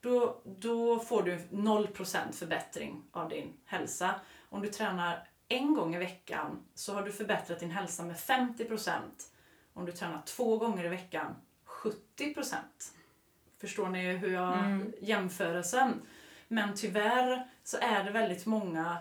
då, 0.00 0.40
då 0.44 0.98
får 0.98 1.22
du 1.22 1.38
0% 1.50 2.32
förbättring 2.32 3.02
av 3.12 3.28
din 3.28 3.52
hälsa. 3.64 4.14
Om 4.48 4.62
du 4.62 4.68
tränar 4.68 5.28
en 5.48 5.74
gång 5.74 5.94
i 5.94 5.98
veckan 5.98 6.62
så 6.74 6.94
har 6.94 7.02
du 7.02 7.12
förbättrat 7.12 7.60
din 7.60 7.70
hälsa 7.70 8.02
med 8.02 8.16
50%. 8.16 8.90
Om 9.72 9.84
du 9.86 9.92
tränar 9.92 10.22
två 10.26 10.58
gånger 10.58 10.84
i 10.84 10.88
veckan 10.88 11.34
70%. 11.66 12.54
Förstår 13.60 13.88
ni 13.88 14.12
hur 14.16 14.30
jag 14.32 14.58
Mm. 14.58 14.92
jämförelsen? 15.00 16.02
Men 16.48 16.74
tyvärr 16.74 17.48
så 17.64 17.76
är 17.80 18.04
det 18.04 18.10
väldigt 18.10 18.46
många 18.46 18.96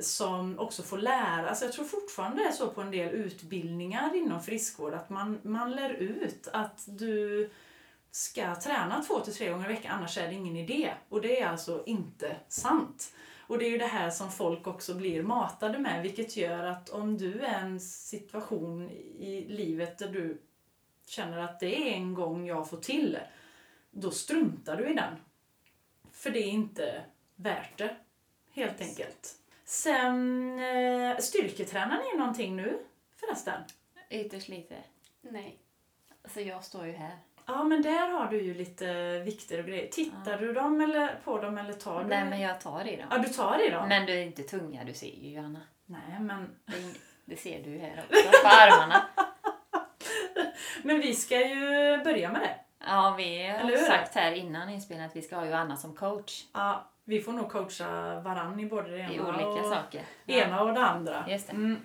som 0.00 0.58
också 0.58 0.82
får 0.82 0.98
lära 0.98 1.48
alltså 1.48 1.64
Jag 1.64 1.72
tror 1.74 1.84
fortfarande 1.84 2.42
det 2.42 2.48
är 2.48 2.52
så 2.52 2.68
på 2.68 2.80
en 2.80 2.90
del 2.90 3.14
utbildningar 3.14 4.16
inom 4.16 4.42
friskvård 4.42 4.94
att 4.94 5.10
man, 5.10 5.38
man 5.42 5.70
lär 5.70 5.90
ut 5.90 6.48
att 6.52 6.84
du 6.86 7.50
ska 8.10 8.54
träna 8.54 9.02
två 9.02 9.20
till 9.20 9.34
tre 9.34 9.50
gånger 9.50 9.70
i 9.70 9.74
veckan 9.74 9.98
annars 9.98 10.18
är 10.18 10.28
det 10.28 10.34
ingen 10.34 10.56
idé. 10.56 10.94
Och 11.08 11.20
det 11.20 11.40
är 11.40 11.46
alltså 11.46 11.82
inte 11.86 12.36
sant. 12.48 13.12
Och 13.46 13.58
det 13.58 13.66
är 13.66 13.70
ju 13.70 13.78
det 13.78 13.86
här 13.86 14.10
som 14.10 14.32
folk 14.32 14.66
också 14.66 14.94
blir 14.94 15.22
matade 15.22 15.78
med 15.78 16.02
vilket 16.02 16.36
gör 16.36 16.64
att 16.64 16.88
om 16.88 17.18
du 17.18 17.40
är 17.40 17.58
i 17.58 17.66
en 17.66 17.80
situation 17.80 18.90
i 18.90 19.44
livet 19.48 19.98
där 19.98 20.08
du 20.08 20.40
känner 21.06 21.38
att 21.38 21.60
det 21.60 21.88
är 21.88 21.92
en 21.92 22.14
gång 22.14 22.46
jag 22.46 22.70
får 22.70 22.76
till 22.76 23.18
då 23.90 24.10
struntar 24.10 24.76
du 24.76 24.88
i 24.88 24.94
den. 24.94 25.14
För 26.12 26.30
det 26.30 26.38
är 26.38 26.50
inte 26.50 27.04
värt 27.36 27.78
det, 27.78 27.96
helt 28.52 28.80
enkelt. 28.80 29.39
Sen 29.70 30.58
eh, 30.58 31.18
styrketränar 31.18 31.98
ni 31.98 32.18
någonting 32.18 32.56
nu 32.56 32.78
förresten? 33.16 33.62
Ytterst 34.10 34.48
lite. 34.48 34.74
Nej. 35.20 35.58
Så 36.24 36.40
jag 36.40 36.64
står 36.64 36.86
ju 36.86 36.92
här. 36.92 37.18
Ja, 37.46 37.64
men 37.64 37.82
där 37.82 38.08
har 38.08 38.26
du 38.26 38.42
ju 38.42 38.54
lite 38.54 39.18
vikter 39.18 39.58
och 39.58 39.64
grejer. 39.64 39.88
Tittar 39.88 40.38
du 40.38 40.52
dem 40.52 40.80
eller, 40.80 41.20
på 41.24 41.38
dem 41.38 41.58
eller 41.58 41.72
tar 41.72 42.02
du? 42.02 42.08
Nej, 42.08 42.24
men 42.24 42.40
jag 42.40 42.60
tar 42.60 42.88
i 42.88 42.96
dem. 42.96 43.06
Ja, 43.10 43.18
du 43.18 43.28
tar 43.28 43.66
i 43.66 43.70
dem? 43.70 43.88
Men 43.88 44.06
du 44.06 44.12
är 44.12 44.22
inte 44.22 44.42
tunga, 44.42 44.84
du 44.84 44.94
ser 44.94 45.14
ju 45.14 45.30
Johanna. 45.30 45.60
Nej, 45.86 46.20
men, 46.20 46.56
Det, 47.24 47.36
ser 47.36 47.62
du 47.62 47.78
här 47.78 48.04
också, 48.08 48.30
på 48.42 48.48
armarna. 48.48 49.06
men 50.82 51.00
vi 51.00 51.14
ska 51.14 51.48
ju 51.48 51.96
börja 52.04 52.32
med 52.32 52.40
det. 52.40 52.56
Ja, 52.86 53.14
vi 53.18 53.46
har 53.46 53.76
sagt 53.76 54.14
här 54.14 54.32
innan 54.32 54.68
inspelningen 54.68 55.10
att 55.10 55.16
vi 55.16 55.22
ska 55.22 55.36
ha 55.36 55.46
Johanna 55.46 55.76
som 55.76 55.96
coach 55.96 56.44
Ja, 56.52 56.89
vi 57.04 57.20
får 57.20 57.32
nog 57.32 57.48
coacha 57.50 58.20
varann 58.20 58.60
i 58.60 58.66
både 58.66 58.90
det 58.90 58.98
ena, 58.98 59.12
i 59.12 59.20
olika 59.20 59.46
och, 59.46 59.72
saker. 59.72 60.02
ena 60.26 60.62
och 60.62 60.74
det 60.74 60.80
andra. 60.80 61.24
Just 61.28 61.46
det. 61.46 61.52
Mm. 61.52 61.80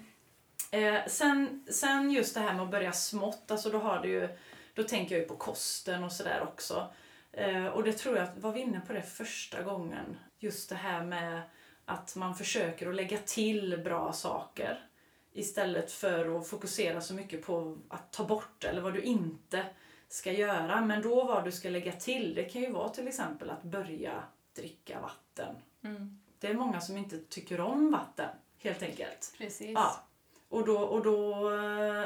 Eh, 0.72 1.06
sen, 1.08 1.66
sen 1.70 2.12
just 2.12 2.34
det 2.34 2.40
här 2.40 2.54
med 2.54 2.64
att 2.64 2.72
börja 2.72 2.92
smått, 2.92 3.52
alltså 3.52 3.70
då, 3.70 3.80
har 3.80 4.00
du 4.00 4.10
ju, 4.10 4.30
då 4.74 4.84
tänker 4.84 5.16
jag 5.16 5.22
ju 5.22 5.28
på 5.28 5.36
kosten 5.36 6.04
och 6.04 6.12
sådär 6.12 6.44
också. 6.44 6.88
Eh, 7.32 7.66
och 7.66 7.84
det 7.84 7.94
tror 7.94 8.18
jag 8.18 8.28
var 8.36 8.52
vi 8.52 8.60
inne 8.60 8.82
på 8.88 8.94
det 8.94 9.02
första 9.02 9.62
gången? 9.62 10.18
Just 10.40 10.70
det 10.70 10.76
här 10.76 11.06
med 11.06 11.42
att 11.86 12.16
man 12.16 12.36
försöker 12.36 12.90
att 12.90 12.96
lägga 12.96 13.18
till 13.18 13.82
bra 13.84 14.14
saker 14.14 14.90
istället 15.34 15.92
för 15.92 16.38
att 16.38 16.48
fokusera 16.48 17.02
så 17.02 17.14
mycket 17.14 17.46
på 17.46 17.78
att 17.90 18.14
ta 18.14 18.24
bort 18.24 18.64
eller 18.64 18.82
vad 18.82 18.94
du 18.94 19.02
inte 19.02 19.66
ska 20.08 20.32
göra. 20.32 20.82
Men 20.82 21.02
då 21.02 21.24
vad 21.24 21.46
du 21.46 21.52
ska 21.52 21.70
lägga 21.70 21.92
till, 21.92 22.36
det 22.36 22.44
kan 22.44 22.62
ju 22.62 22.72
vara 22.72 22.90
till 22.90 23.08
exempel 23.08 23.50
att 23.50 23.64
börja 23.64 24.24
dricka 24.56 25.00
vatten. 25.00 25.56
Mm. 25.84 26.20
Det 26.40 26.48
är 26.48 26.54
många 26.54 26.82
som 26.82 26.98
inte 26.98 27.20
tycker 27.20 27.60
om 27.62 27.92
vatten, 27.92 28.30
helt 28.58 28.84
enkelt. 28.84 29.34
Precis. 29.38 29.72
Ja. 29.74 30.04
Och, 30.50 30.66
då, 30.66 30.78
och 30.78 31.04
då, 31.04 31.50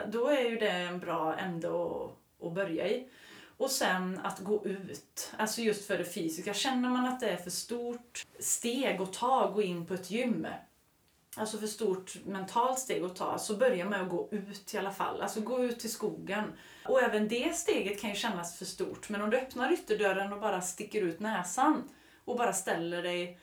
då 0.08 0.28
är 0.28 0.50
ju 0.50 0.56
det 0.56 0.70
en 0.70 1.00
bra 1.00 1.36
ände 1.36 1.68
att, 1.68 2.12
att 2.46 2.54
börja 2.54 2.88
i. 2.88 3.08
Och 3.58 3.72
sen 3.72 4.20
att 4.24 4.40
gå 4.40 4.66
ut, 4.66 5.34
alltså 5.38 5.62
just 5.62 5.88
för 5.88 5.98
det 5.98 6.06
fysiska. 6.06 6.54
Känner 6.54 6.90
man 6.90 7.06
att 7.06 7.20
det 7.20 7.30
är 7.30 7.38
för 7.38 7.50
stort 7.50 8.26
steg 8.40 9.02
att 9.02 9.14
ta, 9.14 9.52
gå 9.52 9.62
in 9.62 9.86
på 9.86 9.94
ett 9.94 10.12
gym, 10.12 10.48
alltså 11.36 11.58
för 11.58 11.68
stort 11.68 12.18
mentalt 12.26 12.80
steg 12.80 13.04
att 13.04 13.16
ta, 13.16 13.38
så 13.38 13.58
börja 13.58 13.86
med 13.86 14.02
att 14.02 14.10
gå 14.10 14.28
ut 14.32 14.74
i 14.74 14.78
alla 14.78 14.92
fall. 14.92 15.22
Alltså 15.22 15.42
gå 15.42 15.64
ut 15.64 15.80
till 15.80 15.92
skogen. 15.92 16.44
Och 16.86 17.02
även 17.02 17.28
det 17.28 17.56
steget 17.56 18.02
kan 18.02 18.10
ju 18.10 18.16
kännas 18.16 18.58
för 18.58 18.66
stort. 18.66 19.10
Men 19.10 19.22
om 19.22 19.30
du 19.30 19.38
öppnar 19.38 19.74
ytterdörren 19.74 20.34
och 20.34 20.40
bara 20.40 20.62
sticker 20.62 21.02
ut 21.02 21.20
näsan 21.20 21.90
och 22.26 22.38
bara 22.38 22.54
ställer 22.54 23.04
dig 23.04 23.40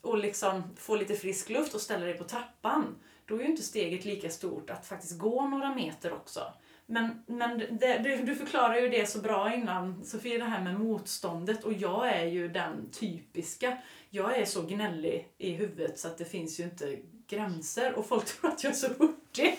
och 0.00 0.18
liksom 0.18 0.62
får 0.76 0.96
lite 0.96 1.14
frisk 1.14 1.48
luft 1.48 1.74
och 1.74 1.80
ställer 1.80 2.06
dig 2.06 2.18
på 2.18 2.24
trappan, 2.24 2.96
då 3.26 3.36
är 3.36 3.40
ju 3.40 3.46
inte 3.46 3.62
steget 3.62 4.04
lika 4.04 4.30
stort 4.30 4.70
att 4.70 4.86
faktiskt 4.86 5.18
gå 5.18 5.48
några 5.48 5.74
meter 5.74 6.12
också. 6.12 6.40
Men, 6.86 7.24
men 7.26 7.58
det, 7.58 7.98
du, 7.98 8.16
du 8.16 8.34
förklarar 8.34 8.76
ju 8.76 8.88
det 8.88 9.06
så 9.06 9.18
bra 9.18 9.54
innan, 9.54 10.04
Sofie, 10.04 10.38
det 10.38 10.44
här 10.44 10.62
med 10.62 10.80
motståndet. 10.80 11.64
Och 11.64 11.72
jag 11.72 12.08
är 12.08 12.24
ju 12.24 12.48
den 12.48 12.90
typiska. 12.90 13.78
Jag 14.10 14.38
är 14.38 14.44
så 14.44 14.62
gnällig 14.62 15.28
i 15.38 15.50
huvudet 15.50 15.98
så 15.98 16.08
att 16.08 16.18
det 16.18 16.24
finns 16.24 16.60
ju 16.60 16.64
inte 16.64 16.98
gränser. 17.28 17.94
Och 17.94 18.06
folk 18.06 18.24
tror 18.40 18.50
att 18.50 18.64
jag 18.64 18.72
är 18.72 18.76
så 18.76 18.88
hurtig. 18.88 19.58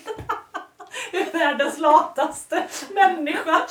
Jag 1.12 1.22
är 1.22 1.32
världens 1.32 1.80
lataste 1.80 2.68
människa. 2.94 3.68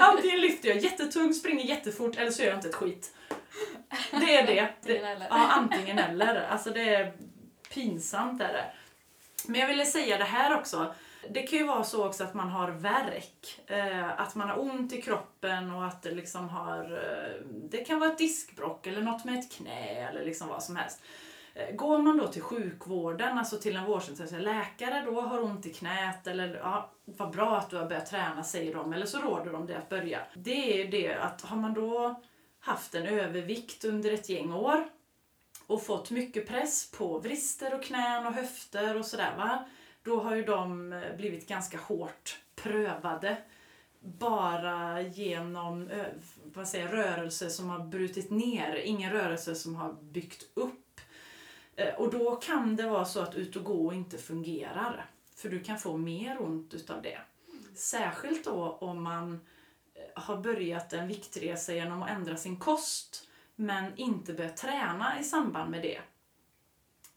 Antingen 0.00 0.40
lyfter 0.40 0.68
jag 0.68 0.78
jättetungt, 0.78 1.36
springer 1.36 1.64
jättefort 1.64 2.16
eller 2.16 2.30
så 2.30 2.42
gör 2.42 2.48
jag 2.48 2.58
inte 2.58 2.68
ett 2.68 2.74
skit. 2.74 3.14
Det 4.10 4.36
är 4.36 4.46
det. 4.46 4.68
det 4.82 5.26
ja, 5.30 5.48
antingen 5.52 5.98
eller. 5.98 6.46
Alltså 6.48 6.70
det 6.70 6.94
är 6.94 7.12
pinsamt 7.74 8.40
är 8.42 8.52
det. 8.52 8.72
Men 9.48 9.60
jag 9.60 9.68
ville 9.68 9.86
säga 9.86 10.18
det 10.18 10.24
här 10.24 10.58
också. 10.58 10.94
Det 11.30 11.42
kan 11.42 11.58
ju 11.58 11.64
vara 11.64 11.84
så 11.84 12.06
också 12.06 12.24
att 12.24 12.34
man 12.34 12.48
har 12.48 12.70
värk. 12.70 13.60
Eh, 13.66 14.20
att 14.20 14.34
man 14.34 14.48
har 14.48 14.60
ont 14.60 14.92
i 14.92 15.02
kroppen 15.02 15.70
och 15.70 15.86
att 15.86 16.02
det 16.02 16.10
liksom 16.10 16.48
har... 16.48 16.84
Eh, 16.84 17.46
det 17.70 17.84
kan 17.84 18.00
vara 18.00 18.10
ett 18.10 18.18
diskbrock 18.18 18.86
eller 18.86 19.02
något 19.02 19.24
med 19.24 19.38
ett 19.38 19.52
knä 19.52 20.08
eller 20.08 20.24
liksom 20.24 20.48
vad 20.48 20.62
som 20.62 20.76
helst. 20.76 21.02
Eh, 21.54 21.74
Går 21.74 21.98
man 21.98 22.18
då 22.18 22.28
till 22.28 22.42
sjukvården, 22.42 23.38
alltså 23.38 23.58
till 23.58 23.76
en 23.76 23.84
vårdcentral, 23.84 24.42
läkare 24.42 25.02
då 25.06 25.20
har 25.20 25.42
ont 25.42 25.66
i 25.66 25.72
knät 25.72 26.26
eller 26.26 26.54
ja, 26.54 26.90
vad 27.04 27.30
bra 27.30 27.56
att 27.56 27.70
du 27.70 27.76
har 27.76 27.86
börjat 27.86 28.06
träna 28.06 28.44
säger 28.44 28.74
de 28.74 28.92
eller 28.92 29.06
så 29.06 29.18
råder 29.18 29.52
de 29.52 29.66
dig 29.66 29.76
att 29.76 29.88
börja. 29.88 30.18
Det 30.34 30.72
är 30.72 30.84
ju 30.84 30.90
det 30.90 31.14
att 31.14 31.42
har 31.42 31.56
man 31.56 31.74
då 31.74 32.20
haft 32.64 32.94
en 32.94 33.06
övervikt 33.06 33.84
under 33.84 34.12
ett 34.12 34.28
gäng 34.28 34.52
år 34.52 34.88
och 35.66 35.82
fått 35.82 36.10
mycket 36.10 36.46
press 36.48 36.90
på 36.90 37.18
vrister 37.18 37.74
och 37.74 37.82
knän 37.82 38.26
och 38.26 38.32
höfter 38.32 38.96
och 38.96 39.06
sådär 39.06 39.36
va. 39.36 39.64
Då 40.02 40.22
har 40.22 40.36
ju 40.36 40.44
de 40.44 40.92
eh, 40.92 41.16
blivit 41.16 41.48
ganska 41.48 41.78
hårt 41.78 42.38
prövade. 42.56 43.36
Bara 44.00 45.00
genom 45.02 45.88
ö, 45.88 46.04
vad 46.44 46.68
säger, 46.68 46.84
jag, 46.84 46.94
rörelser 46.98 47.48
som 47.48 47.70
har 47.70 47.78
brutit 47.78 48.30
ner, 48.30 48.74
ingen 48.74 49.12
rörelse 49.12 49.54
som 49.54 49.76
har 49.76 49.92
byggt 49.92 50.46
upp. 50.54 51.00
Eh, 51.76 51.94
Och 51.94 52.10
då 52.10 52.36
kan 52.36 52.76
det 52.76 52.88
vara 52.88 53.04
så 53.04 53.20
att 53.20 53.34
ut 53.34 53.56
och 53.56 53.64
gå 53.64 53.92
inte 53.92 54.18
fungerar. 54.18 55.06
För 55.36 55.48
du 55.48 55.60
kan 55.60 55.78
få 55.78 55.96
mer 55.96 56.42
ont 56.42 56.74
utav 56.74 57.02
det. 57.02 57.18
Särskilt 57.74 58.44
då 58.44 58.78
om 58.80 59.02
man 59.02 59.32
eh, 59.32 59.38
har 60.16 60.36
börjat 60.36 60.92
en 60.92 61.08
viktresa 61.08 61.74
genom 61.74 62.02
att 62.02 62.10
ändra 62.10 62.36
sin 62.36 62.56
kost 62.56 63.28
men 63.56 63.96
inte 63.96 64.32
börjat 64.32 64.56
träna 64.56 65.20
i 65.20 65.24
samband 65.24 65.70
med 65.70 65.82
det. 65.82 66.00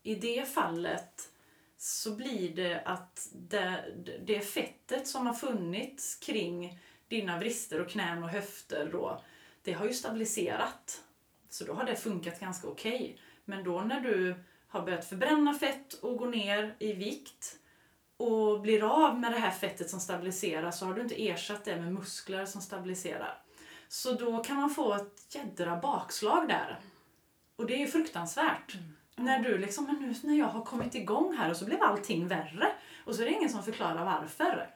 I 0.04 0.16
det 0.16 0.54
fallet 0.54 1.30
så 1.78 2.16
blir 2.16 2.56
det 2.56 2.82
att 2.86 3.30
det, 3.34 3.84
det 4.26 4.42
fettet 4.42 5.08
som 5.08 5.28
har 5.28 5.34
funnits 5.34 6.16
kring 6.16 6.80
dina 7.08 7.40
vrister 7.40 7.82
och 7.82 7.90
knän 7.90 8.24
och 8.24 8.30
höfter 8.30 8.90
då, 8.92 9.24
det 9.62 9.74
har 9.74 9.86
ju 9.86 9.94
stabiliserat. 9.94 11.04
Så 11.50 11.66
då 11.66 11.74
har 11.74 11.84
det 11.84 11.96
funkat 11.96 12.40
ganska 12.40 12.68
okej. 12.68 13.20
Men 13.46 13.64
då 13.64 13.82
när 13.82 14.00
du 14.00 14.36
har 14.68 14.82
börjat 14.82 15.06
förbränna 15.06 15.54
fett 15.54 15.94
och 15.94 16.18
gå 16.18 16.26
ner 16.26 16.76
i 16.80 16.94
vikt 16.94 17.60
och 18.18 18.62
blir 18.62 19.06
av 19.06 19.20
med 19.20 19.32
det 19.32 19.40
här 19.40 19.52
fettet 19.52 19.90
som 19.90 20.00
stabiliserar 20.00 20.72
så 20.72 20.86
har 20.86 20.94
du 20.94 21.02
inte 21.02 21.28
ersatt 21.28 21.66
det 21.66 21.76
med 21.76 21.94
muskler 21.94 22.46
som 22.46 22.62
stabiliserar. 22.62 23.42
Så 23.88 24.14
då 24.14 24.44
kan 24.44 24.56
man 24.56 24.70
få 24.70 24.94
ett 24.94 25.36
jädra 25.36 25.76
bakslag 25.76 26.48
där. 26.48 26.80
Och 27.56 27.66
det 27.66 27.74
är 27.74 27.78
ju 27.78 27.88
fruktansvärt. 27.88 28.78
När 29.16 29.40
du 29.40 29.58
liksom, 29.58 29.86
men 29.86 29.96
nu 29.96 30.16
när 30.24 30.40
jag 30.40 30.46
har 30.46 30.66
kommit 30.66 30.96
igång 30.96 31.38
här 31.38 31.50
och 31.50 31.58
så 31.58 31.66
blev 31.66 31.82
allting 31.82 32.28
värre 32.28 32.68
och 33.06 33.16
så 33.16 33.22
är 33.22 33.26
det 33.26 33.34
ingen 33.34 33.50
som 33.50 33.64
förklarar 33.64 34.06
varför. 34.06 34.70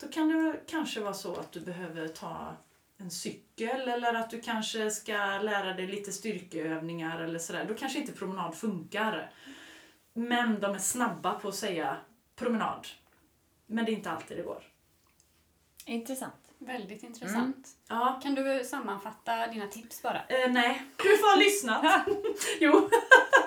Då 0.00 0.08
kan 0.08 0.28
det 0.28 0.60
kanske 0.66 1.00
vara 1.00 1.14
så 1.14 1.32
att 1.34 1.52
du 1.52 1.60
behöver 1.60 2.08
ta 2.08 2.56
en 2.98 3.10
cykel 3.10 3.88
eller 3.88 4.14
att 4.14 4.30
du 4.30 4.40
kanske 4.40 4.90
ska 4.90 5.12
lära 5.38 5.74
dig 5.74 5.86
lite 5.86 6.12
styrkeövningar 6.12 7.20
eller 7.20 7.38
sådär. 7.38 7.64
Då 7.68 7.74
kanske 7.74 7.98
inte 7.98 8.12
promenad 8.12 8.54
funkar. 8.54 9.30
Men 10.12 10.60
de 10.60 10.74
är 10.74 10.78
snabba 10.78 11.34
på 11.34 11.48
att 11.48 11.54
säga 11.54 11.96
promenad. 12.38 12.86
Men 13.66 13.84
det 13.84 13.90
är 13.90 13.94
inte 13.94 14.10
alltid 14.10 14.36
det 14.36 14.42
går. 14.42 14.62
Intressant. 15.84 16.34
Väldigt 16.58 17.02
intressant. 17.02 17.68
Ja, 17.88 18.20
Kan 18.22 18.34
du 18.34 18.64
sammanfatta 18.64 19.46
dina 19.46 19.66
tips 19.66 20.02
bara? 20.02 20.22
Eh, 20.28 20.50
nej, 20.50 20.82
du 20.96 21.16
får 21.16 21.34
ha 21.34 21.36
lyssnat. 21.36 22.06
jo. 22.60 22.90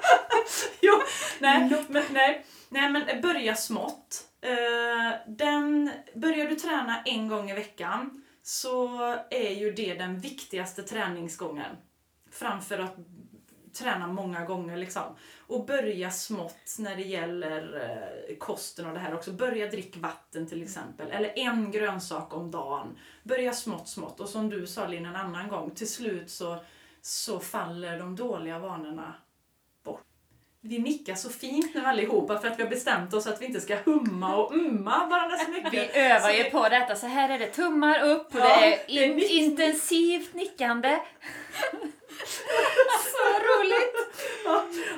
jo, 0.82 1.02
nej, 1.40 1.86
men, 1.90 2.04
nej. 2.12 2.46
nej, 2.70 2.90
men 2.90 3.22
börja 3.22 3.56
smått. 3.56 4.28
Eh, 4.42 5.20
den, 5.28 5.92
börjar 6.16 6.46
du 6.50 6.56
träna 6.56 7.04
en 7.06 7.28
gång 7.28 7.52
i 7.52 7.54
veckan 7.54 8.24
så 8.44 9.00
är 9.30 9.56
ju 9.56 9.72
det 9.72 9.94
den 9.94 10.20
viktigaste 10.20 10.84
träningsgången. 10.84 11.76
Framför 12.32 12.80
att 12.80 12.96
träna 13.74 14.08
många 14.08 14.46
gånger 14.46 14.78
liksom. 14.78 15.04
Och 15.48 15.66
börja 15.66 16.12
smått 16.12 16.76
när 16.80 16.96
det 16.96 17.02
gäller 17.02 17.90
eh, 18.30 18.36
kosten 18.38 18.86
och 18.88 18.94
det 18.94 19.00
här 19.00 19.14
också. 19.16 19.32
Börja 19.32 19.68
dricka 19.68 20.00
vatten 20.00 20.50
till 20.50 20.64
exempel. 20.64 21.12
Eller 21.12 21.34
en 21.40 21.72
grönsak 21.72 22.34
om 22.34 22.52
dagen. 22.52 22.98
Börja 23.24 23.54
smått, 23.54 23.88
smått. 23.90 24.20
Och 24.20 24.30
som 24.30 24.50
du 24.50 24.68
sa 24.68 24.88
Linn 24.88 25.06
en 25.06 25.16
annan 25.16 25.48
gång, 25.48 25.72
till 25.72 25.90
slut 25.92 26.30
så, 26.30 26.58
så 27.02 27.40
faller 27.40 28.00
de 28.00 28.16
dåliga 28.16 28.60
vanorna 28.60 29.14
bort. 29.84 30.02
Vi 30.62 30.80
nickar 30.80 31.16
så 31.16 31.30
fint 31.30 31.76
nu 31.76 31.82
allihopa 31.86 32.40
för 32.40 32.48
att 32.48 32.60
vi 32.60 32.64
har 32.64 32.70
bestämt 32.70 33.14
oss 33.14 33.28
att 33.28 33.42
vi 33.42 33.46
inte 33.46 33.62
ska 33.62 33.76
humma 33.76 34.36
och 34.36 34.56
umma 34.56 35.08
varandra 35.08 35.38
så 35.38 35.52
mycket. 35.52 35.74
Vi 35.74 36.00
övar 36.00 36.32
ju 36.32 36.44
på 36.44 36.70
detta, 36.70 36.96
så 36.96 37.08
här 37.08 37.30
är 37.30 37.40
det 37.40 37.48
tummar 37.48 38.04
upp 38.04 38.36
och 38.36 38.40
Ja, 38.40 38.60
det 38.60 38.74
är, 38.74 38.80
det 38.88 39.00
är 39.00 39.06
in, 39.08 39.20
nick- 39.20 39.30
intensivt 39.30 40.34
nickande. 40.34 41.00
Så 43.04 43.28
roligt! 43.40 43.96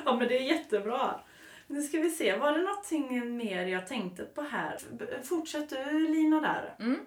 Ja, 0.04 0.16
men 0.16 0.28
det 0.28 0.38
är 0.38 0.42
jättebra. 0.42 1.20
Nu 1.66 1.82
ska 1.82 1.98
vi 1.98 2.10
se, 2.10 2.36
var 2.36 2.52
det 2.52 2.62
någonting 2.62 3.36
mer 3.36 3.66
jag 3.66 3.86
tänkte 3.86 4.24
på 4.24 4.42
här? 4.42 4.78
Fortsätt 5.22 5.68
du 5.68 6.08
Lina 6.08 6.40
där. 6.40 6.74
Mm. 6.78 7.06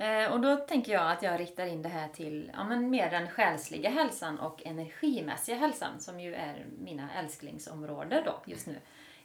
Eh, 0.00 0.32
och 0.32 0.40
då 0.40 0.56
tänker 0.56 0.92
jag 0.92 1.12
att 1.12 1.22
jag 1.22 1.40
riktar 1.40 1.66
in 1.66 1.82
det 1.82 1.88
här 1.88 2.08
till 2.08 2.50
ja, 2.54 2.64
men 2.64 2.90
mer 2.90 3.10
den 3.10 3.28
själsliga 3.28 3.90
hälsan 3.90 4.38
och 4.38 4.66
energimässiga 4.66 5.56
hälsan 5.56 6.00
som 6.00 6.20
ju 6.20 6.34
är 6.34 6.66
mina 6.78 7.08
älsklingsområden 7.12 8.22
då 8.24 8.42
just 8.46 8.66
nu 8.66 8.76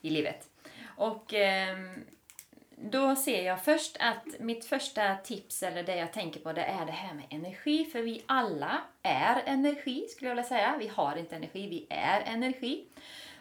i 0.02 0.10
livet. 0.10 0.50
Och 0.98 1.34
ehm, 1.34 2.04
då 2.78 3.16
ser 3.16 3.46
jag 3.46 3.64
först 3.64 3.98
att 4.00 4.40
mitt 4.40 4.66
första 4.66 5.16
tips, 5.16 5.64
eller 5.64 5.84
det 5.84 5.96
jag 5.96 6.14
tänker 6.14 6.40
på, 6.40 6.54
det 6.54 6.64
är 6.64 6.86
det 6.86 6.92
här 6.92 7.14
med 7.14 7.26
energi. 7.30 7.86
För 7.86 8.02
vi 8.02 8.24
alla 8.26 8.82
är 9.04 9.44
energi, 9.46 10.08
skulle 10.10 10.30
jag 10.30 10.36
vilja 10.36 10.50
säga. 10.50 10.76
Vi 10.80 10.88
har 10.88 11.16
inte 11.16 11.36
energi, 11.36 11.68
vi 11.70 11.88
är 11.90 12.22
energi. 12.22 12.86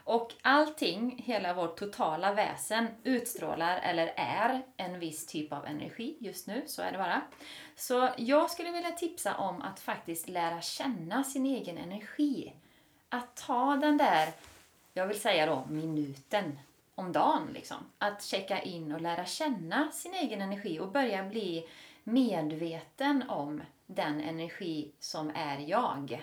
Och 0.05 0.33
allting, 0.43 1.23
hela 1.27 1.55
vårt 1.55 1.79
totala 1.79 2.35
väsen, 2.35 2.87
utstrålar 3.05 3.79
eller 3.79 4.13
är 4.17 4.63
en 4.77 4.99
viss 4.99 5.27
typ 5.27 5.53
av 5.53 5.67
energi 5.67 6.17
just 6.19 6.47
nu. 6.47 6.63
Så 6.67 6.83
är 6.83 6.93
det 6.93 6.99
bara. 6.99 7.23
Så 7.77 8.09
jag 8.17 8.51
skulle 8.51 8.71
vilja 8.71 8.91
tipsa 8.91 9.37
om 9.37 9.63
att 9.63 9.81
faktiskt 9.81 10.29
lära 10.29 10.61
känna 10.61 11.25
sin 11.25 11.47
egen 11.47 11.79
energi. 11.79 12.53
Att 13.09 13.37
ta 13.37 13.77
den 13.77 13.97
där, 13.97 14.29
jag 14.93 15.07
vill 15.07 15.21
säga 15.21 15.47
då, 15.47 15.65
minuten 15.69 16.59
om 16.95 17.13
dagen. 17.13 17.51
Liksom. 17.55 17.77
Att 17.99 18.23
checka 18.23 18.63
in 18.63 18.93
och 18.93 19.01
lära 19.01 19.25
känna 19.25 19.91
sin 19.91 20.15
egen 20.15 20.41
energi 20.41 20.81
och 20.81 20.93
börja 20.93 21.25
bli 21.25 21.69
medveten 22.05 23.25
om 23.29 23.63
den 23.87 24.21
energi 24.21 24.93
som 24.99 25.31
är 25.35 25.59
jag. 25.59 26.23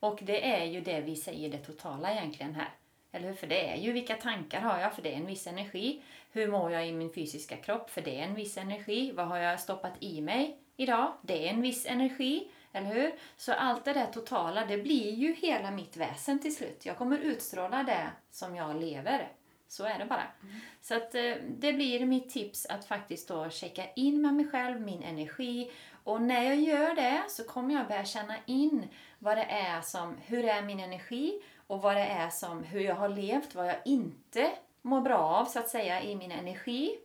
Och 0.00 0.18
det 0.22 0.50
är 0.54 0.64
ju 0.64 0.80
det 0.80 1.00
vi 1.00 1.16
säger 1.16 1.48
det 1.48 1.58
totala 1.58 2.12
egentligen 2.12 2.54
här. 2.54 2.74
Eller 3.12 3.28
hur? 3.28 3.34
För 3.34 3.46
det 3.46 3.68
är 3.68 3.76
ju 3.76 3.92
vilka 3.92 4.14
tankar 4.14 4.60
har 4.60 4.78
jag? 4.78 4.94
För 4.94 5.02
det 5.02 5.12
är 5.12 5.16
en 5.16 5.26
viss 5.26 5.46
energi. 5.46 6.02
Hur 6.32 6.48
mår 6.48 6.72
jag 6.72 6.88
i 6.88 6.92
min 6.92 7.12
fysiska 7.12 7.56
kropp? 7.56 7.90
För 7.90 8.00
det 8.00 8.20
är 8.20 8.22
en 8.22 8.34
viss 8.34 8.56
energi. 8.56 9.12
Vad 9.12 9.26
har 9.26 9.38
jag 9.38 9.60
stoppat 9.60 9.92
i 10.00 10.20
mig 10.20 10.58
idag? 10.76 11.12
Det 11.22 11.48
är 11.48 11.52
en 11.52 11.62
viss 11.62 11.86
energi. 11.86 12.48
Eller 12.72 12.94
hur? 12.94 13.12
Så 13.36 13.52
allt 13.52 13.84
det 13.84 13.92
där 13.92 14.06
totala, 14.06 14.66
det 14.66 14.78
blir 14.78 15.10
ju 15.10 15.34
hela 15.34 15.70
mitt 15.70 15.96
väsen 15.96 16.38
till 16.38 16.56
slut. 16.56 16.86
Jag 16.86 16.98
kommer 16.98 17.18
utstråla 17.18 17.82
det 17.82 18.10
som 18.30 18.56
jag 18.56 18.80
lever. 18.80 19.32
Så 19.70 19.84
är 19.84 19.98
det 19.98 20.04
bara. 20.04 20.26
Mm. 20.42 20.60
Så 20.80 20.94
att 20.94 21.14
eh, 21.14 21.34
det 21.48 21.72
blir 21.72 22.06
mitt 22.06 22.30
tips 22.30 22.66
att 22.66 22.84
faktiskt 22.84 23.28
då 23.28 23.50
checka 23.50 23.82
in 23.96 24.22
med 24.22 24.34
mig 24.34 24.48
själv, 24.48 24.80
min 24.80 25.02
energi. 25.02 25.72
Och 26.04 26.22
när 26.22 26.42
jag 26.42 26.60
gör 26.60 26.94
det 26.94 27.22
så 27.28 27.44
kommer 27.44 27.74
jag 27.74 27.88
börja 27.88 28.04
känna 28.04 28.34
in 28.46 28.88
vad 29.18 29.36
det 29.36 29.44
är 29.44 29.80
som, 29.80 30.16
hur 30.26 30.44
är 30.44 30.62
min 30.62 30.80
energi 30.80 31.42
och 31.66 31.82
vad 31.82 31.96
det 31.96 32.06
är 32.06 32.30
som, 32.30 32.62
hur 32.62 32.80
jag 32.80 32.94
har 32.94 33.08
levt, 33.08 33.54
vad 33.54 33.68
jag 33.68 33.76
inte 33.84 34.50
mår 34.82 35.00
bra 35.00 35.18
av 35.18 35.44
så 35.44 35.58
att 35.58 35.68
säga 35.68 36.02
i 36.02 36.16
min 36.16 36.32
energi. 36.32 36.98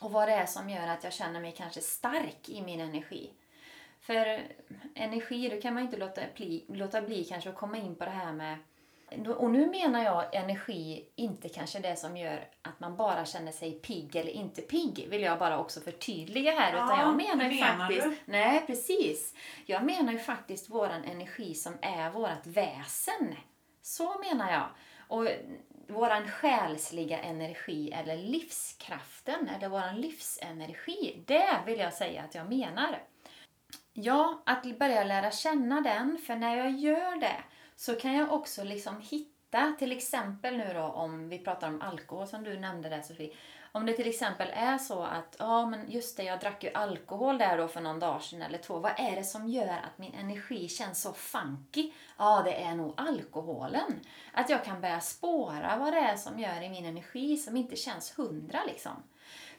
Och 0.00 0.12
vad 0.12 0.28
det 0.28 0.34
är 0.34 0.46
som 0.46 0.70
gör 0.70 0.88
att 0.88 1.04
jag 1.04 1.12
känner 1.12 1.40
mig 1.40 1.54
kanske 1.56 1.80
stark 1.80 2.48
i 2.48 2.62
min 2.62 2.80
energi. 2.80 3.30
För 4.00 4.42
energi, 4.94 5.48
då 5.48 5.60
kan 5.60 5.74
man 5.74 5.82
inte 5.82 5.96
låta 5.96 6.20
bli, 6.34 6.64
låta 6.68 7.02
bli 7.02 7.24
kanske 7.24 7.50
att 7.50 7.56
komma 7.56 7.78
in 7.78 7.94
på 7.94 8.04
det 8.04 8.10
här 8.10 8.32
med 8.32 8.58
och 9.36 9.50
nu 9.50 9.66
menar 9.66 10.04
jag 10.04 10.34
energi, 10.34 11.04
inte 11.16 11.48
kanske 11.48 11.78
det 11.78 11.96
som 11.96 12.16
gör 12.16 12.48
att 12.62 12.80
man 12.80 12.96
bara 12.96 13.24
känner 13.24 13.52
sig 13.52 13.72
pigg 13.72 14.16
eller 14.16 14.30
inte 14.30 14.62
pigg, 14.62 15.06
vill 15.10 15.22
jag 15.22 15.38
bara 15.38 15.58
också 15.58 15.80
förtydliga 15.80 16.52
här. 16.52 16.72
Ja, 16.72 16.84
utan 16.84 17.00
jag 17.00 17.16
menar 17.16 17.50
ju 17.50 17.58
faktiskt... 17.58 18.02
Du? 18.02 18.16
Nej, 18.24 18.62
precis. 18.66 19.34
Jag 19.66 19.84
menar 19.84 20.12
ju 20.12 20.18
faktiskt 20.18 20.70
våran 20.70 21.04
energi 21.04 21.54
som 21.54 21.74
är 21.80 22.10
vårt 22.10 22.46
väsen. 22.46 23.36
Så 23.82 24.18
menar 24.18 24.52
jag. 24.52 24.68
Och 25.08 25.28
våran 25.88 26.28
själsliga 26.28 27.18
energi 27.18 27.92
eller 27.92 28.16
livskraften 28.16 29.48
eller 29.56 29.68
våran 29.68 30.00
livsenergi, 30.00 31.22
det 31.26 31.58
vill 31.66 31.78
jag 31.78 31.92
säga 31.92 32.22
att 32.22 32.34
jag 32.34 32.48
menar. 32.48 33.02
Ja, 33.92 34.42
att 34.46 34.78
börja 34.78 35.04
lära 35.04 35.30
känna 35.30 35.80
den, 35.80 36.18
för 36.26 36.36
när 36.36 36.56
jag 36.56 36.70
gör 36.70 37.20
det 37.20 37.44
så 37.76 37.94
kan 37.94 38.14
jag 38.14 38.32
också 38.32 38.64
liksom 38.64 39.00
hitta, 39.00 39.74
till 39.78 39.92
exempel 39.92 40.56
nu 40.56 40.72
då 40.74 40.82
om 40.82 41.28
vi 41.28 41.38
pratar 41.38 41.68
om 41.68 41.82
alkohol 41.82 42.26
som 42.26 42.44
du 42.44 42.58
nämnde 42.58 42.88
där 42.88 43.02
Sofie. 43.02 43.32
Om 43.72 43.86
det 43.86 43.92
till 43.92 44.08
exempel 44.08 44.50
är 44.54 44.78
så 44.78 45.02
att, 45.02 45.36
ja 45.38 45.66
men 45.66 45.90
just 45.90 46.16
det, 46.16 46.22
jag 46.22 46.40
drack 46.40 46.64
ju 46.64 46.70
alkohol 46.70 47.38
där 47.38 47.58
då 47.58 47.68
för 47.68 47.80
någon 47.80 47.98
dag 47.98 48.22
sedan 48.22 48.42
eller 48.42 48.58
två. 48.58 48.78
Vad 48.78 48.92
är 48.96 49.16
det 49.16 49.24
som 49.24 49.48
gör 49.48 49.68
att 49.68 49.98
min 49.98 50.14
energi 50.14 50.68
känns 50.68 51.02
så 51.02 51.12
funky? 51.12 51.92
Ja, 52.18 52.42
det 52.44 52.62
är 52.62 52.74
nog 52.74 52.94
alkoholen. 52.96 54.00
Att 54.32 54.50
jag 54.50 54.64
kan 54.64 54.80
börja 54.80 55.00
spåra 55.00 55.76
vad 55.76 55.92
det 55.92 55.98
är 55.98 56.16
som 56.16 56.38
gör 56.38 56.62
i 56.62 56.68
min 56.68 56.84
energi 56.84 57.36
som 57.36 57.56
inte 57.56 57.76
känns 57.76 58.18
hundra 58.18 58.64
liksom. 58.66 59.02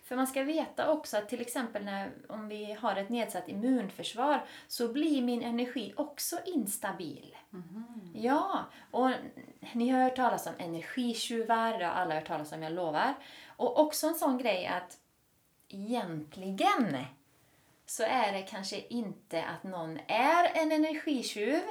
För 0.05 0.15
man 0.15 0.27
ska 0.27 0.43
veta 0.43 0.91
också 0.91 1.17
att 1.17 1.29
till 1.29 1.41
exempel 1.41 1.85
när, 1.85 2.11
om 2.29 2.47
vi 2.47 2.73
har 2.73 2.95
ett 2.95 3.09
nedsatt 3.09 3.49
immunförsvar 3.49 4.45
så 4.67 4.87
blir 4.87 5.21
min 5.21 5.41
energi 5.41 5.93
också 5.97 6.39
instabil. 6.45 7.35
Mm. 7.53 7.85
Ja, 8.13 8.65
och 8.91 9.11
ni 9.73 9.89
har 9.89 10.03
hört 10.03 10.15
talas 10.15 10.47
om 10.47 10.53
energitjuvar, 10.57 11.79
det 11.79 11.85
har 11.85 11.91
alla 11.91 12.15
hört 12.15 12.27
talas 12.27 12.51
om, 12.51 12.63
jag 12.63 12.73
lovar. 12.73 13.13
Och 13.47 13.79
också 13.79 14.07
en 14.07 14.15
sån 14.15 14.37
grej 14.37 14.67
att 14.67 14.97
egentligen 15.69 16.97
så 17.85 18.03
är 18.03 18.31
det 18.31 18.41
kanske 18.41 18.79
inte 18.79 19.43
att 19.43 19.63
någon 19.63 19.99
är 20.07 20.61
en 20.61 20.71
energitjuv. 20.71 21.61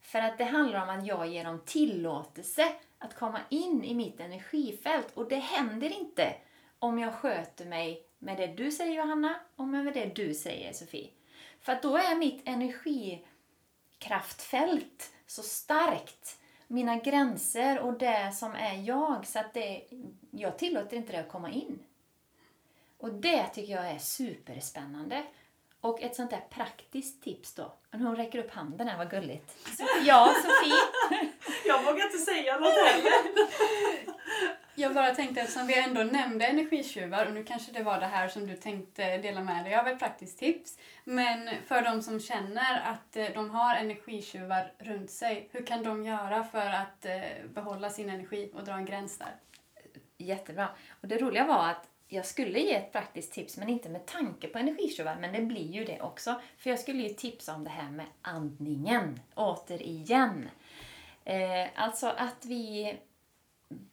För 0.00 0.18
att 0.18 0.38
det 0.38 0.44
handlar 0.44 0.82
om 0.82 0.98
att 0.98 1.06
jag 1.06 1.26
ger 1.26 1.44
dem 1.44 1.60
tillåtelse 1.66 2.72
att 2.98 3.14
komma 3.14 3.40
in 3.48 3.84
i 3.84 3.94
mitt 3.94 4.20
energifält. 4.20 5.12
Och 5.14 5.28
det 5.28 5.38
händer 5.38 5.98
inte 6.00 6.34
om 6.82 6.98
jag 6.98 7.14
sköter 7.14 7.64
mig 7.64 8.06
med 8.18 8.36
det 8.36 8.46
du 8.46 8.70
säger 8.70 8.92
Johanna 8.92 9.40
och 9.56 9.68
med 9.68 9.94
det 9.94 10.14
du 10.14 10.34
säger 10.34 10.72
Sofie. 10.72 11.10
För 11.60 11.78
då 11.82 11.96
är 11.96 12.16
mitt 12.16 12.48
energikraftfält 12.48 15.12
så 15.26 15.42
starkt. 15.42 16.38
Mina 16.66 16.96
gränser 16.96 17.78
och 17.78 17.98
det 17.98 18.32
som 18.34 18.54
är 18.54 18.74
jag. 18.74 19.26
Så 19.26 19.38
att 19.38 19.54
det, 19.54 19.82
jag 20.30 20.58
tillåter 20.58 20.96
inte 20.96 21.12
det 21.12 21.20
att 21.20 21.28
komma 21.28 21.50
in. 21.50 21.78
Och 22.98 23.12
det 23.12 23.46
tycker 23.46 23.72
jag 23.72 23.90
är 23.90 23.98
superspännande. 23.98 25.22
Och 25.80 26.02
ett 26.02 26.16
sånt 26.16 26.30
där 26.30 26.44
praktiskt 26.50 27.22
tips 27.22 27.54
då. 27.54 27.72
Hon 27.92 28.16
räcker 28.16 28.38
upp 28.38 28.50
handen 28.50 28.88
här, 28.88 28.98
vad 28.98 29.10
gulligt. 29.10 29.56
Ja, 30.04 30.34
Sofie? 30.34 30.74
Jag 31.64 31.82
vågar 31.82 32.04
inte 32.04 32.18
säga 32.18 32.58
något 32.58 32.86
heller. 32.86 33.12
Jag 34.82 34.94
bara 34.94 35.14
tänkte 35.14 35.40
eftersom 35.40 35.66
vi 35.66 35.78
ändå 35.78 36.02
nämnde 36.02 36.46
energitjuvar 36.46 37.26
och 37.26 37.32
nu 37.32 37.44
kanske 37.44 37.72
det 37.72 37.82
var 37.82 38.00
det 38.00 38.06
här 38.06 38.28
som 38.28 38.46
du 38.46 38.56
tänkte 38.56 39.18
dela 39.18 39.40
med 39.40 39.64
dig 39.64 39.74
av 39.74 39.86
ett 39.88 39.98
praktiskt 39.98 40.38
tips. 40.38 40.78
Men 41.04 41.50
för 41.66 41.82
de 41.82 42.02
som 42.02 42.20
känner 42.20 42.80
att 42.80 43.16
eh, 43.16 43.26
de 43.34 43.50
har 43.50 43.76
energitjuvar 43.76 44.72
runt 44.78 45.10
sig, 45.10 45.48
hur 45.52 45.66
kan 45.66 45.82
de 45.82 46.04
göra 46.04 46.44
för 46.44 46.66
att 46.66 47.04
eh, 47.04 47.20
behålla 47.54 47.90
sin 47.90 48.10
energi 48.10 48.50
och 48.54 48.64
dra 48.64 48.72
en 48.72 48.84
gräns 48.84 49.18
där? 49.18 49.34
Jättebra. 50.18 50.68
Och 51.00 51.08
det 51.08 51.18
roliga 51.18 51.46
var 51.46 51.68
att 51.68 51.88
jag 52.08 52.26
skulle 52.26 52.58
ge 52.58 52.74
ett 52.74 52.92
praktiskt 52.92 53.32
tips, 53.32 53.56
men 53.56 53.68
inte 53.68 53.88
med 53.88 54.06
tanke 54.06 54.48
på 54.48 54.58
energitjuvar, 54.58 55.16
men 55.20 55.32
det 55.32 55.42
blir 55.42 55.72
ju 55.72 55.84
det 55.84 56.00
också. 56.00 56.40
För 56.58 56.70
jag 56.70 56.78
skulle 56.78 57.02
ju 57.02 57.08
tipsa 57.08 57.54
om 57.54 57.64
det 57.64 57.70
här 57.70 57.90
med 57.90 58.06
andningen, 58.22 59.20
återigen. 59.34 60.48
Eh, 61.24 61.68
alltså 61.74 62.06
att 62.06 62.44
vi 62.44 62.96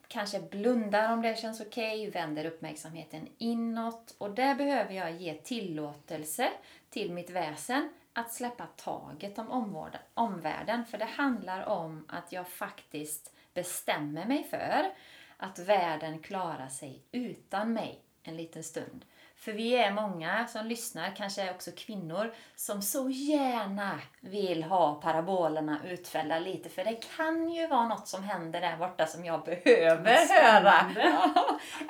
kanske 0.09 0.39
blundar 0.39 1.13
om 1.13 1.21
det 1.21 1.39
känns 1.39 1.61
okej, 1.61 2.07
okay, 2.07 2.21
vänder 2.21 2.45
uppmärksamheten 2.45 3.27
inåt 3.37 4.15
och 4.17 4.31
där 4.31 4.55
behöver 4.55 4.93
jag 4.93 5.11
ge 5.11 5.33
tillåtelse 5.33 6.49
till 6.89 7.11
mitt 7.11 7.29
väsen 7.29 7.89
att 8.13 8.33
släppa 8.33 8.65
taget 8.65 9.39
om 9.39 9.75
omvärlden. 10.13 10.85
För 10.85 10.97
det 10.97 11.05
handlar 11.05 11.65
om 11.65 12.05
att 12.07 12.31
jag 12.31 12.47
faktiskt 12.47 13.33
bestämmer 13.53 14.25
mig 14.25 14.43
för 14.43 14.91
att 15.37 15.59
världen 15.59 16.19
klarar 16.19 16.67
sig 16.67 17.03
utan 17.11 17.73
mig 17.73 18.01
en 18.23 18.37
liten 18.37 18.63
stund. 18.63 19.05
För 19.39 19.51
vi 19.51 19.75
är 19.75 19.91
många 19.91 20.47
som 20.47 20.65
lyssnar, 20.65 21.15
kanske 21.15 21.51
också 21.51 21.71
kvinnor, 21.77 22.33
som 22.55 22.81
så 22.81 23.09
gärna 23.09 23.99
vill 24.19 24.63
ha 24.63 24.95
parabolerna 24.95 25.79
utfällda 25.85 26.39
lite. 26.39 26.69
För 26.69 26.83
det 26.83 27.17
kan 27.17 27.49
ju 27.49 27.67
vara 27.67 27.87
något 27.87 28.07
som 28.07 28.23
händer 28.23 28.61
där 28.61 28.77
borta 28.77 29.05
som 29.07 29.25
jag 29.25 29.43
behöver 29.43 30.41
höra. 30.41 30.91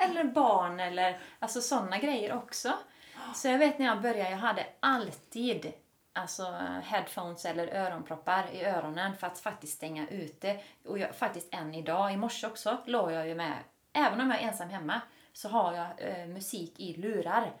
eller 0.00 0.24
barn 0.24 0.80
eller 0.80 1.20
alltså 1.38 1.60
sådana 1.60 1.98
grejer 1.98 2.36
också. 2.36 2.72
Så 3.34 3.48
jag 3.48 3.58
vet 3.58 3.78
när 3.78 3.86
jag 3.86 4.00
började, 4.00 4.30
jag 4.30 4.38
hade 4.38 4.66
alltid 4.80 5.72
alltså 6.12 6.44
headphones 6.82 7.44
eller 7.44 7.74
öronproppar 7.74 8.44
i 8.52 8.64
öronen 8.64 9.16
för 9.16 9.26
att 9.26 9.38
faktiskt 9.38 9.76
stänga 9.76 10.08
ute. 10.08 10.60
Och 10.84 10.98
jag, 10.98 11.14
faktiskt 11.16 11.54
än 11.54 11.74
idag, 11.74 12.12
i 12.12 12.16
morse 12.16 12.46
också, 12.46 12.78
låg 12.86 13.12
jag 13.12 13.28
ju 13.28 13.34
med, 13.34 13.54
även 13.92 14.20
om 14.20 14.30
jag 14.30 14.42
är 14.42 14.48
ensam 14.48 14.70
hemma, 14.70 15.00
så 15.32 15.48
har 15.48 15.74
jag 15.74 15.86
eh, 15.98 16.26
musik 16.26 16.80
i 16.80 16.94
lurar. 16.94 17.52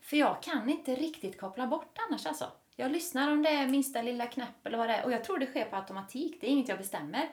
För 0.00 0.16
jag 0.16 0.42
kan 0.42 0.70
inte 0.70 0.94
riktigt 0.94 1.40
koppla 1.40 1.66
bort 1.66 1.98
annars 2.08 2.26
alltså. 2.26 2.52
Jag 2.76 2.90
lyssnar 2.92 3.32
om 3.32 3.42
det 3.42 3.48
är 3.48 3.66
minsta 3.66 4.02
lilla 4.02 4.26
knäpp 4.26 4.66
eller 4.66 4.78
vad 4.78 4.88
det 4.88 4.94
är. 4.94 5.04
Och 5.04 5.12
jag 5.12 5.24
tror 5.24 5.38
det 5.38 5.46
sker 5.46 5.64
på 5.64 5.76
automatik. 5.76 6.40
Det 6.40 6.46
är 6.46 6.50
inget 6.50 6.68
jag 6.68 6.78
bestämmer. 6.78 7.28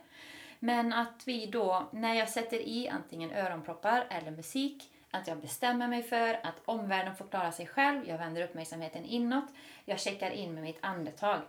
Men 0.60 0.94
att 0.94 1.24
vi 1.26 1.46
då, 1.46 1.90
när 1.92 2.14
jag 2.14 2.30
sätter 2.30 2.58
i 2.60 2.90
antingen 2.90 3.32
öronproppar 3.32 4.08
eller 4.10 4.32
musik, 4.32 4.92
att 5.12 5.28
jag 5.28 5.38
bestämmer 5.38 5.88
mig 5.88 6.04
för 6.04 6.34
att 6.34 6.62
omvärlden 6.66 7.16
får 7.16 7.26
klara 7.26 7.52
sig 7.52 7.68
själv. 7.68 8.10
Jag 8.10 8.18
vänder 8.18 8.44
uppmärksamheten 8.44 9.06
inåt. 9.06 9.46
Jag 9.86 10.00
checkar 10.00 10.32
in 10.32 10.54
med 10.54 10.64
mitt 10.64 10.80
andetag. 10.82 11.40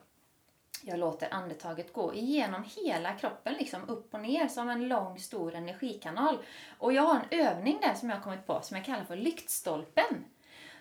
Jag 0.85 0.99
låter 0.99 1.35
andetaget 1.35 1.93
gå 1.93 2.15
igenom 2.15 2.65
hela 2.77 3.13
kroppen, 3.13 3.55
liksom 3.55 3.89
upp 3.89 4.15
och 4.15 4.21
ner 4.21 4.49
som 4.49 4.69
en 4.69 4.89
lång 4.89 5.19
stor 5.19 5.55
energikanal. 5.55 6.39
Och 6.79 6.93
jag 6.93 7.03
har 7.03 7.15
en 7.15 7.41
övning 7.47 7.79
där 7.83 7.95
som 7.95 8.11
jag 8.11 8.17
har 8.17 8.23
kommit 8.23 8.47
på 8.47 8.61
som 8.63 8.77
jag 8.77 8.87
kallar 8.87 9.05
för 9.05 9.17
lyktstolpen. 9.17 10.25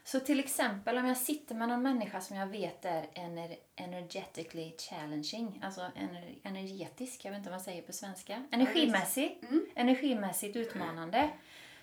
Så 0.04 0.19
till 0.19 0.39
exempel 0.39 0.97
om 0.97 1.06
jag 1.06 1.17
sitter 1.17 1.56
med 1.56 1.69
någon 1.69 1.82
människa 1.84 2.21
som 2.21 2.38
jag 2.38 2.47
vet 2.47 2.86
är 2.86 3.08
ener 3.13 3.56
energetically 3.75 4.75
challenging, 4.77 5.62
alltså 5.63 5.82
ener 5.95 6.36
energetisk, 6.43 7.25
jag 7.25 7.32
vet 7.32 7.38
inte 7.38 7.49
vad 7.49 7.58
man 7.60 7.63
säger 7.63 7.82
på 7.82 7.93
svenska, 7.93 8.43
energimässigt, 8.51 9.43
Mm. 9.43 9.65
energimässigt 9.75 10.56
utmanande, 10.56 11.30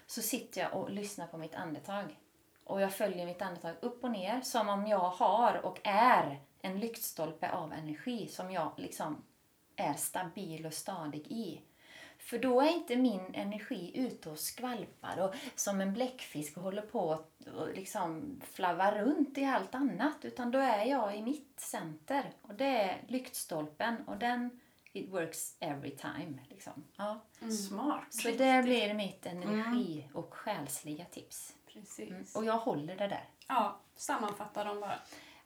så 0.06 0.22
sitter 0.22 0.60
jag 0.60 0.74
och 0.74 0.90
lyssnar 0.90 1.26
på 1.26 1.38
mitt 1.38 1.54
andetag. 1.54 2.18
Och 2.64 2.80
jag 2.80 2.92
följer 2.92 3.26
mitt 3.26 3.42
andetag 3.42 3.74
upp 3.80 4.04
och 4.04 4.10
ner 4.10 4.40
som 4.40 4.68
om 4.68 4.86
jag 4.86 4.98
har 5.10 5.60
och 5.66 5.80
är 5.84 6.40
en 6.68 6.80
lyktstolpe 6.80 7.50
av 7.50 7.72
energi 7.72 8.28
som 8.28 8.50
jag 8.50 8.72
liksom 8.76 9.24
är 9.76 9.94
stabil 9.94 10.66
och 10.66 10.74
stadig 10.74 11.26
i. 11.26 11.62
För 12.18 12.38
då 12.38 12.60
är 12.60 12.68
inte 12.68 12.96
min 12.96 13.34
energi 13.34 13.92
ute 13.94 14.30
och 14.30 14.38
skvalpar 14.38 15.20
och 15.20 15.34
som 15.54 15.80
en 15.80 15.92
bläckfisk 15.92 16.56
och 16.56 16.62
håller 16.62 16.82
på 16.82 17.24
och 17.56 17.68
liksom 17.74 18.40
flavar 18.52 18.92
runt 18.92 19.38
i 19.38 19.44
allt 19.44 19.74
annat. 19.74 20.24
Utan 20.24 20.50
då 20.50 20.58
är 20.58 20.84
jag 20.84 21.16
i 21.16 21.22
mitt 21.22 21.60
center. 21.60 22.32
Och 22.42 22.54
det 22.54 22.64
är 22.64 23.04
lyktstolpen 23.08 23.96
och 24.06 24.16
den 24.16 24.60
it 24.92 25.08
works 25.08 25.56
every 25.60 25.90
time. 25.90 26.38
Liksom. 26.48 26.84
Ja. 26.96 27.20
Smart. 27.68 28.06
Så 28.10 28.28
det 28.28 28.62
blir 28.62 28.94
mitt 28.94 29.26
energi 29.26 30.08
och 30.12 30.34
själsliga 30.34 31.04
tips. 31.04 31.54
Precis. 31.72 32.10
Mm. 32.10 32.24
Och 32.34 32.44
jag 32.44 32.58
håller 32.58 32.96
det 32.96 33.08
där. 33.08 33.28
Ja, 33.48 33.80
sammanfatta 33.96 34.64
dem 34.64 34.80
bara. 34.80 34.98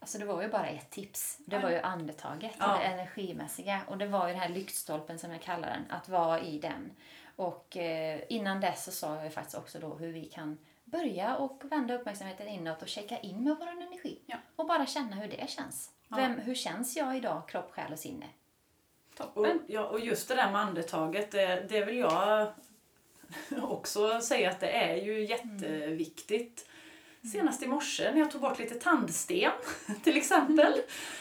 Alltså 0.02 0.18
det 0.18 0.24
var 0.24 0.42
ju 0.42 0.48
bara 0.48 0.66
ett 0.66 0.90
tips. 0.90 1.38
Det 1.46 1.58
var 1.58 1.70
ju 1.70 1.78
andetaget, 1.78 2.52
Ja. 2.58 2.78
det 2.78 2.84
energimässiga. 2.84 3.80
Och 3.88 3.98
det 3.98 4.06
var 4.06 4.26
ju 4.26 4.32
den 4.32 4.42
här 4.42 4.48
lyktstolpen 4.48 5.18
som 5.18 5.30
jag 5.30 5.42
kallar 5.42 5.68
den, 5.68 5.84
att 5.90 6.08
vara 6.08 6.40
i 6.40 6.58
den. 6.58 6.90
Och 7.36 7.76
eh, 7.76 8.20
innan 8.28 8.60
dess 8.60 8.84
så 8.84 8.92
sa 8.92 9.14
jag 9.14 9.24
ju 9.24 9.30
faktiskt 9.30 9.58
också 9.58 9.78
då 9.78 9.94
hur 9.94 10.12
vi 10.12 10.24
kan 10.24 10.58
börja 10.84 11.36
och 11.36 11.62
vända 11.64 11.94
uppmärksamheten 11.94 12.48
inåt 12.48 12.82
och 12.82 12.88
checka 12.88 13.18
in 13.18 13.44
med 13.44 13.56
vår 13.58 13.68
energi. 13.68 14.18
Ja. 14.26 14.36
Och 14.56 14.66
bara 14.66 14.86
känna 14.86 15.16
hur 15.16 15.28
det 15.28 15.50
känns. 15.50 15.90
Ja. 16.08 16.16
Vem, 16.16 16.38
hur 16.40 16.54
känns 16.54 16.96
jag 16.96 17.16
idag, 17.16 17.48
kropp, 17.48 17.70
själ 17.72 17.92
och 17.92 17.98
sinne? 17.98 18.26
Och, 19.10 19.16
Toppen. 19.34 19.62
ja, 19.66 19.84
och 19.86 20.00
just 20.00 20.28
det 20.28 20.34
där 20.34 20.50
med 20.52 20.60
andetaget, 20.60 21.30
det, 21.30 21.66
det 21.68 21.84
vill 21.84 21.98
jag 21.98 22.52
också 23.62 24.20
säga 24.20 24.50
att 24.50 24.60
det 24.60 24.70
är 24.70 24.96
ju 24.96 25.24
jätteviktigt. 25.24 26.68
Senast 27.24 27.62
i 27.62 27.66
morse 27.66 28.12
när 28.12 28.18
jag 28.18 28.30
tog 28.30 28.40
bort 28.40 28.58
lite 28.58 28.74
tandsten 28.74 29.52
till 30.02 30.16
exempel 30.16 30.74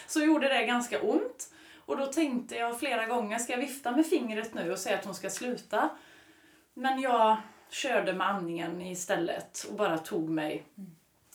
så 0.07 0.21
gjorde 0.21 0.47
det 0.47 0.65
ganska 0.65 1.01
ont. 1.01 1.53
Och 1.85 1.97
då 1.97 2.05
tänkte 2.05 2.55
jag 2.55 2.79
flera 2.79 3.05
gånger, 3.05 3.39
ska 3.39 3.53
jag 3.53 3.59
vifta 3.59 3.91
med 3.91 4.05
fingret 4.05 4.53
nu 4.53 4.71
och 4.71 4.79
säga 4.79 4.97
att 4.97 5.05
hon 5.05 5.15
ska 5.15 5.29
sluta? 5.29 5.89
Men 6.73 7.01
jag 7.01 7.37
körde 7.69 8.13
med 8.13 8.27
andningen 8.27 8.81
istället 8.81 9.65
och 9.69 9.75
bara 9.75 9.97
tog 9.97 10.29
mig 10.29 10.63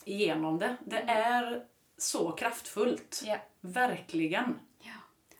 igenom 0.05 0.59
det. 0.59 0.75
Det 0.85 1.01
är 1.07 1.65
så 1.97 2.31
kraftfullt. 2.31 3.23
Ja. 3.25 3.37
Verkligen. 3.61 4.59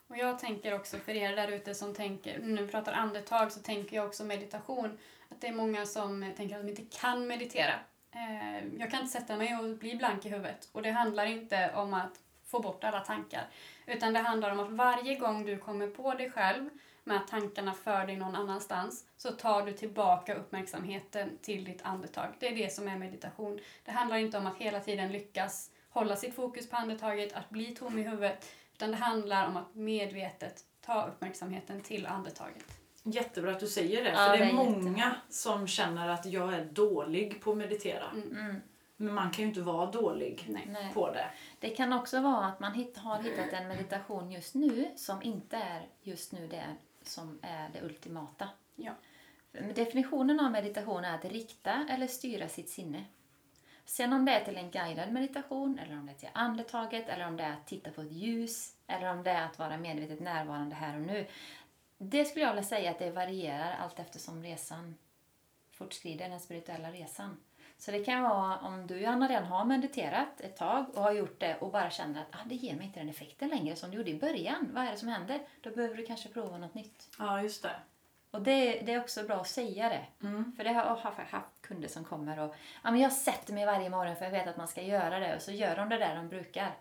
Och 0.08 0.18
jag 0.18 0.40
tänker 0.40 0.76
också 0.76 0.98
för 0.98 1.12
er 1.12 1.36
där 1.36 1.48
ute 1.48 1.76
som 1.76 1.94
tänker, 1.94 2.40
nu 2.40 2.54
när 2.54 2.62
vi 2.62 2.68
pratar 2.68 2.94
andetag 2.94 3.52
så 3.52 3.60
tänker 3.60 3.96
jag 3.96 4.06
också 4.06 4.24
meditation. 4.24 4.98
Att 5.30 5.42
det 5.42 5.48
är 5.48 5.54
många 5.54 5.86
som 5.86 6.34
tänker 6.38 6.56
att 6.56 6.62
de 6.62 6.70
inte 6.70 6.98
kan 6.98 7.28
meditera. 7.28 7.74
Eh, 8.18 8.80
Jag 8.80 8.92
kan 8.92 9.00
inte 9.00 9.12
sätta 9.12 9.38
mig 9.38 9.56
och 9.56 9.78
bli 9.78 9.96
blank 9.96 10.26
i 10.26 10.30
huvudet. 10.30 10.70
Och 10.72 10.82
det 10.82 10.92
handlar 10.92 11.26
inte 11.26 11.72
om 11.76 11.94
att 11.94 12.20
få 12.46 12.60
bort 12.60 12.84
alla 12.84 13.00
tankar. 13.00 13.48
Utan 13.86 14.14
det 14.14 14.20
handlar 14.20 14.52
om 14.52 14.60
att 14.60 14.72
varje 14.72 15.16
gång 15.16 15.46
du 15.46 15.58
kommer 15.58 15.88
på 15.88 16.14
dig 16.14 16.32
själv 16.32 16.70
med 17.04 17.18
att 17.18 17.28
tankarna 17.28 17.74
för 17.74 18.06
dig 18.06 18.16
någon 18.16 18.36
annanstans 18.36 19.06
så 19.18 19.32
tar 19.32 19.66
du 19.66 19.74
tillbaka 19.74 20.34
uppmärksamheten 20.36 21.38
till 21.42 21.64
ditt 21.64 21.82
andetag. 21.82 22.28
Det 22.40 22.48
är 22.48 22.56
det 22.56 22.74
som 22.74 22.88
är 22.88 22.98
meditation. 22.98 23.60
Det 23.86 23.92
handlar 23.92 24.18
inte 24.18 24.38
om 24.38 24.48
att 24.48 24.58
hela 24.58 24.80
tiden 24.80 25.12
lyckas 25.12 25.72
hålla 25.90 26.16
sitt 26.16 26.36
fokus 26.36 26.70
på 26.70 26.76
andetaget, 26.76 27.34
att 27.34 27.50
bli 27.50 27.76
tom 27.76 28.00
i 28.00 28.04
huvudet. 28.04 28.52
Utan 28.74 28.92
det 28.92 28.98
handlar 28.98 29.48
om 29.48 29.58
att 29.58 29.76
medvetet 29.76 30.64
ta 30.82 31.06
uppmärksamheten 31.06 31.82
till 31.82 32.06
andetaget. 32.06 32.87
Jättebra 33.12 33.52
att 33.52 33.60
du 33.60 33.68
säger 33.68 34.04
det, 34.04 34.10
Ja, 34.10 34.16
för 34.16 34.32
det 34.32 34.38
det 34.38 34.44
är 34.44 34.50
är 34.50 34.54
många 34.54 35.16
som 35.30 35.68
känner 35.68 36.10
att 36.10 36.26
jag 36.26 36.54
är 36.54 36.66
dålig 36.66 37.42
på 37.42 37.52
att 37.52 37.58
meditera. 37.58 38.12
Mm. 38.14 38.62
Men 38.98 39.14
man 39.14 39.32
kan 39.32 39.42
ju 39.42 39.48
inte 39.48 39.62
vara 39.62 39.92
dålig 39.92 40.46
Nej. 40.48 40.92
På 40.94 41.12
det. 41.12 41.30
Det 41.60 41.70
kan 41.70 41.94
också 41.94 42.22
vara 42.22 42.46
att 42.46 42.60
man 42.60 42.74
hitt, 42.74 42.98
har 42.98 43.20
hittat 43.20 43.54
en 43.54 43.68
meditation 43.68 44.32
just 44.32 44.56
nu 44.56 44.92
som 44.96 45.24
inte 45.24 45.58
är 45.58 45.88
just 46.02 46.32
nu 46.32 46.48
det 46.48 46.76
som 47.02 47.40
är 47.42 47.70
det 47.70 47.82
ultimata. 47.82 48.50
Ja. 48.76 48.92
Definitionen 49.76 50.40
av 50.40 50.52
meditation 50.52 51.06
är 51.06 51.16
att 51.16 51.26
rikta 51.26 51.88
eller 51.90 52.08
styra 52.08 52.50
sitt 52.50 52.70
sinne. 52.70 53.04
Sen 53.86 54.14
om 54.14 54.26
det 54.26 54.32
är 54.32 54.46
till 54.46 54.58
en 54.58 54.72
guidad 54.72 55.12
meditation, 55.12 55.80
eller 55.80 56.00
om 56.00 56.06
det 56.06 56.12
är 56.12 56.18
till 56.18 56.30
andetaget, 56.34 57.10
eller 57.10 57.28
om 57.28 57.38
det 57.38 57.44
är 57.44 57.54
att 57.54 57.68
titta 57.68 57.92
på 57.92 58.02
ett 58.02 58.12
ljus, 58.12 58.76
eller 58.88 59.12
om 59.12 59.24
det 59.24 59.32
är 59.32 59.46
att 59.46 59.60
vara 59.60 59.78
medvetet 59.78 60.20
närvarande 60.20 60.76
här 60.76 60.96
och 60.96 61.02
nu. 61.02 61.26
Det 61.98 62.26
skulle 62.26 62.46
jag 62.46 62.54
vilja 62.54 62.70
säga 62.70 62.92
att 62.92 63.00
det 63.00 63.12
varierar 63.12 63.76
allt 63.80 64.00
eftersom 64.00 64.44
resan 64.44 64.96
fortskrider, 65.72 66.30
den 66.30 66.40
spirituella 66.40 66.92
resan. 66.92 67.38
Så 67.78 67.92
det 67.92 68.04
kan 68.04 68.24
vara 68.24 68.58
om 68.58 68.88
du 68.88 69.00
Johanna 69.00 69.28
redan 69.28 69.46
har 69.46 69.66
mediterat 69.66 70.42
ett 70.42 70.58
tag 70.58 70.86
och 70.94 71.04
har 71.04 71.12
gjort 71.12 71.40
det 71.40 71.58
och 71.58 71.72
bara 71.72 71.90
känner 71.90 72.22
att 72.22 72.28
ah, 72.32 72.46
det 72.46 72.56
ger 72.56 72.76
mig 72.76 72.86
inte 72.86 73.00
den 73.00 73.10
effekten 73.10 73.50
längre 73.50 73.76
som 73.76 73.92
det 73.92 73.98
gjorde 73.98 74.12
i 74.12 74.20
början. 74.20 74.70
Vad 74.74 74.84
är 74.84 74.92
det 74.92 74.98
som 74.98 75.08
händer? 75.08 75.42
Då 75.62 75.70
behöver 75.70 75.96
du 75.96 76.06
kanske 76.06 76.30
prova 76.30 76.58
något 76.58 76.74
nytt. 76.74 77.10
Ja, 77.20 77.42
just 77.42 77.64
det. 77.64 77.76
Och 78.32 78.42
det, 78.42 78.80
det 78.80 78.94
är 78.94 79.00
också 79.00 79.24
bra 79.24 79.36
att 79.36 79.48
säga 79.48 79.90
det. 79.90 80.28
Mm. 80.28 80.54
För 80.58 80.64
det 80.64 80.74
har 80.74 80.86
jag 80.86 80.96
haft 81.26 81.62
kunder 81.62 81.88
som 81.88 82.04
kommer 82.04 82.40
och 82.40 82.56
ja, 82.84 82.92
men 82.92 83.00
jag 83.00 83.12
sätter 83.12 83.54
mig 83.54 83.66
varje 83.66 83.90
morgon 83.90 84.16
för 84.16 84.26
jag 84.26 84.32
vet 84.32 84.48
att 84.48 84.58
man 84.58 84.68
ska 84.68 84.82
göra 84.82 85.20
det 85.20 85.36
och 85.36 85.42
så 85.42 85.52
gör 85.52 85.76
de 85.76 85.90
det 85.90 85.98
där 85.98 86.16
de 86.16 86.28
brukar. 86.30 86.74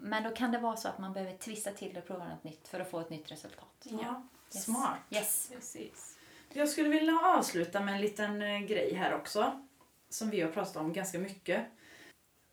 Men 0.00 0.22
då 0.22 0.30
kan 0.30 0.52
det 0.52 0.58
vara 0.58 0.76
så 0.76 0.88
att 0.88 0.98
man 0.98 1.12
behöver 1.12 1.36
twista 1.36 1.70
till 1.70 1.96
och 1.96 2.06
prova 2.06 2.28
något 2.28 2.44
nytt 2.44 2.68
för 2.68 2.80
att 2.80 2.90
få 2.90 3.00
ett 3.00 3.10
nytt 3.10 3.30
resultat. 3.30 3.74
Ja, 3.82 4.22
Yes. 4.54 4.64
smart. 4.64 4.98
Yes. 5.10 5.50
Precis. 5.54 6.18
Jag 6.52 6.68
skulle 6.68 6.88
vilja 6.88 7.18
avsluta 7.24 7.80
med 7.80 7.94
en 7.94 8.00
liten 8.00 8.42
eh, 8.42 8.58
grej 8.60 8.94
här 8.94 9.14
också. 9.14 9.66
Som 10.08 10.30
vi 10.30 10.40
har 10.40 10.50
pratat 10.50 10.76
om 10.76 10.92
ganska 10.92 11.18
mycket. 11.18 11.66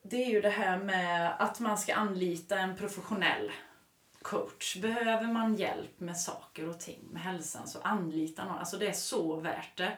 Det 0.02 0.24
är 0.24 0.30
ju 0.30 0.42
det 0.42 0.50
här 0.50 0.78
med 0.78 1.36
att 1.40 1.60
man 1.60 1.78
ska 1.78 1.96
anlita 1.96 2.60
en 2.60 2.76
professionell 2.76 3.52
coach. 4.22 4.76
Behöver 4.78 5.28
man 5.28 5.56
hjälp 5.56 6.00
med 6.00 6.18
saker 6.18 6.70
och 6.70 6.80
ting, 6.80 7.00
med 7.12 7.22
hälsan, 7.22 7.68
så 7.68 7.80
anlita 7.82 8.46
någon. 8.46 8.58
Alltså 8.58 8.78
det 8.78 8.88
är 8.88 8.94
så 8.94 9.36
värt 9.36 9.78
det. 9.78 9.98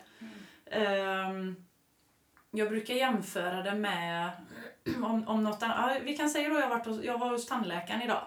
Ehm, 0.65 1.65
jag 2.51 2.69
brukar 2.69 2.93
jämföra 2.93 3.61
det 3.63 3.75
med 3.75 4.31
om, 5.03 5.27
om 5.27 5.43
något 5.43 5.63
annat. 5.63 5.77
Ja, 5.77 6.01
vi 6.03 6.17
kan 6.17 6.29
säga 6.29 6.49
då 6.49 6.59
jag, 6.59 6.69
varit 6.69 6.85
hos, 6.85 7.03
jag 7.03 7.17
var 7.17 7.29
hos 7.29 7.45
tandläkaren 7.45 8.01
idag. 8.01 8.23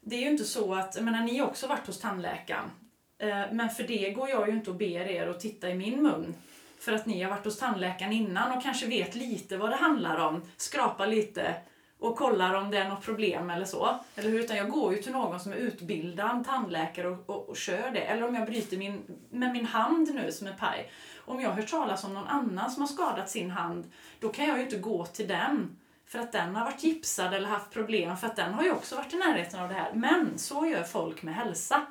Det 0.00 0.16
är 0.16 0.20
ju 0.20 0.30
inte 0.30 0.44
så 0.44 0.74
att, 0.74 0.94
jag 0.96 1.04
menar 1.04 1.22
ni 1.24 1.38
har 1.38 1.46
också 1.46 1.66
varit 1.66 1.86
hos 1.86 2.00
tandläkaren. 2.00 2.70
Eh, 3.18 3.52
Men 3.52 3.70
för 3.70 3.82
det 3.82 4.10
går 4.10 4.28
jag 4.28 4.48
ju 4.48 4.54
inte 4.54 4.70
och 4.70 4.76
ber 4.76 5.08
er 5.08 5.28
att 5.28 5.40
titta 5.40 5.70
i 5.70 5.74
min 5.74 6.02
mun. 6.02 6.34
För 6.78 6.92
att 6.92 7.06
ni 7.06 7.22
har 7.22 7.30
varit 7.30 7.44
hos 7.44 7.58
tandläkaren 7.58 8.12
innan 8.12 8.56
och 8.56 8.62
kanske 8.62 8.86
vet 8.86 9.14
lite 9.14 9.56
vad 9.56 9.70
det 9.70 9.76
handlar 9.76 10.18
om. 10.26 10.42
Skrapa 10.56 11.06
lite 11.06 11.54
och 12.00 12.16
kollar 12.16 12.54
om 12.54 12.70
det 12.70 12.78
är 12.78 12.88
något 12.88 13.04
problem 13.04 13.50
eller 13.50 13.64
så. 13.64 13.98
Eller 14.16 14.30
hur? 14.30 14.40
Utan 14.40 14.56
jag 14.56 14.70
går 14.70 14.94
ju 14.94 15.02
till 15.02 15.12
någon 15.12 15.40
som 15.40 15.52
är 15.52 15.56
utbildad 15.56 16.44
tandläkare 16.46 17.08
och, 17.08 17.30
och, 17.30 17.48
och 17.48 17.56
kör 17.56 17.90
det. 17.90 18.00
Eller 18.00 18.28
om 18.28 18.34
jag 18.34 18.46
bryter 18.46 18.76
min, 18.76 19.02
med 19.30 19.52
min 19.52 19.66
hand 19.66 20.14
nu 20.14 20.32
som 20.32 20.46
är 20.46 20.52
paj. 20.52 20.90
Om 21.24 21.40
jag 21.40 21.50
hör 21.50 21.62
talas 21.62 22.04
om 22.04 22.14
någon 22.14 22.26
annan 22.26 22.70
som 22.70 22.82
har 22.82 22.88
skadat 22.88 23.30
sin 23.30 23.50
hand, 23.50 23.90
då 24.20 24.28
kan 24.28 24.48
jag 24.48 24.56
ju 24.58 24.64
inte 24.64 24.78
gå 24.78 25.06
till 25.06 25.28
den. 25.28 25.76
För 26.06 26.18
att 26.18 26.32
den 26.32 26.56
har 26.56 26.64
varit 26.64 26.82
gipsad 26.84 27.34
eller 27.34 27.48
haft 27.48 27.70
problem, 27.70 28.16
för 28.16 28.26
att 28.26 28.36
den 28.36 28.54
har 28.54 28.62
ju 28.62 28.70
också 28.72 28.96
varit 28.96 29.14
i 29.14 29.16
närheten 29.16 29.60
av 29.60 29.68
det 29.68 29.74
här. 29.74 29.92
Men 29.94 30.38
så 30.38 30.66
gör 30.66 30.82
folk 30.82 31.22
med 31.22 31.34
hälsa. 31.34 31.86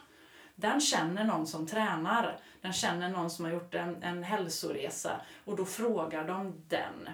Den 0.55 0.81
känner 0.81 1.23
någon 1.23 1.47
som 1.47 1.67
tränar. 1.67 2.37
Den 2.61 2.73
känner 2.73 3.09
någon 3.09 3.29
som 3.29 3.45
har 3.45 3.51
gjort 3.51 3.75
en, 3.75 4.03
en 4.03 4.23
hälsoresa 4.23 5.11
och 5.45 5.55
då 5.55 5.65
frågar 5.65 6.27
de 6.27 6.53
den. 6.67 7.09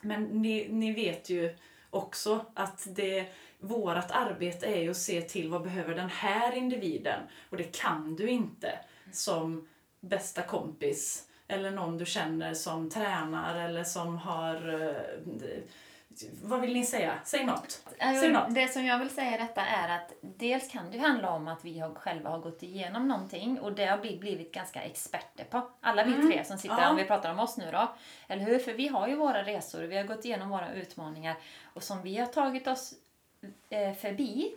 Men 0.00 0.24
ni, 0.24 0.68
ni 0.70 0.92
vet 0.92 1.30
ju 1.30 1.56
också 1.90 2.44
att 2.54 2.86
det, 2.90 3.26
vårat 3.58 4.10
arbete 4.10 4.66
är 4.66 4.82
ju 4.82 4.90
att 4.90 4.96
se 4.96 5.22
till 5.22 5.50
vad 5.50 5.62
behöver 5.62 5.94
den 5.94 6.08
här 6.08 6.56
individen? 6.56 7.20
Och 7.50 7.56
det 7.56 7.76
kan 7.76 8.16
du 8.16 8.28
inte 8.28 8.78
som 9.12 9.68
bästa 10.00 10.42
kompis 10.42 11.26
eller 11.48 11.70
någon 11.70 11.98
du 11.98 12.06
känner 12.06 12.54
som 12.54 12.90
tränar 12.90 13.56
eller 13.56 13.84
som 13.84 14.18
har 14.18 14.84
eh, 14.84 15.60
vad 16.42 16.60
vill 16.60 16.72
ni 16.72 16.84
säga? 16.84 17.14
Säg 17.24 17.44
något. 17.44 17.82
Alltså, 17.98 18.20
Säg 18.20 18.32
något. 18.32 18.54
Det 18.54 18.68
som 18.68 18.84
jag 18.84 18.98
vill 18.98 19.10
säga 19.10 19.34
i 19.34 19.38
detta 19.38 19.60
är 19.66 19.88
att 19.96 20.12
dels 20.22 20.68
kan 20.72 20.90
det 20.90 20.98
handla 20.98 21.30
om 21.30 21.48
att 21.48 21.64
vi 21.64 21.78
har, 21.78 21.94
själva 21.94 22.30
har 22.30 22.38
gått 22.38 22.62
igenom 22.62 23.08
någonting 23.08 23.60
och 23.60 23.72
det 23.72 23.86
har 23.86 23.98
vi 23.98 24.18
blivit 24.18 24.52
ganska 24.54 24.82
experter 24.82 25.44
på. 25.44 25.70
Alla 25.80 26.04
vi 26.04 26.12
tre 26.30 26.44
som 26.44 26.58
sitter, 26.58 26.74
Mm. 26.74 26.84
Ja. 26.84 26.90
om 26.90 26.96
vi 26.96 27.04
pratar 27.04 27.30
om 27.30 27.38
oss 27.38 27.56
nu 27.56 27.70
då. 27.72 27.88
Eller 28.28 28.44
hur? 28.44 28.58
För 28.58 28.72
vi 28.72 28.88
har 28.88 29.08
ju 29.08 29.14
våra 29.14 29.42
resor, 29.42 29.82
vi 29.82 29.96
har 29.96 30.04
gått 30.04 30.24
igenom 30.24 30.48
våra 30.48 30.72
utmaningar 30.72 31.36
och 31.74 31.82
som 31.82 32.02
vi 32.02 32.16
har 32.18 32.26
tagit 32.26 32.66
oss 32.66 32.94
eh, 33.70 33.94
förbi 33.94 34.54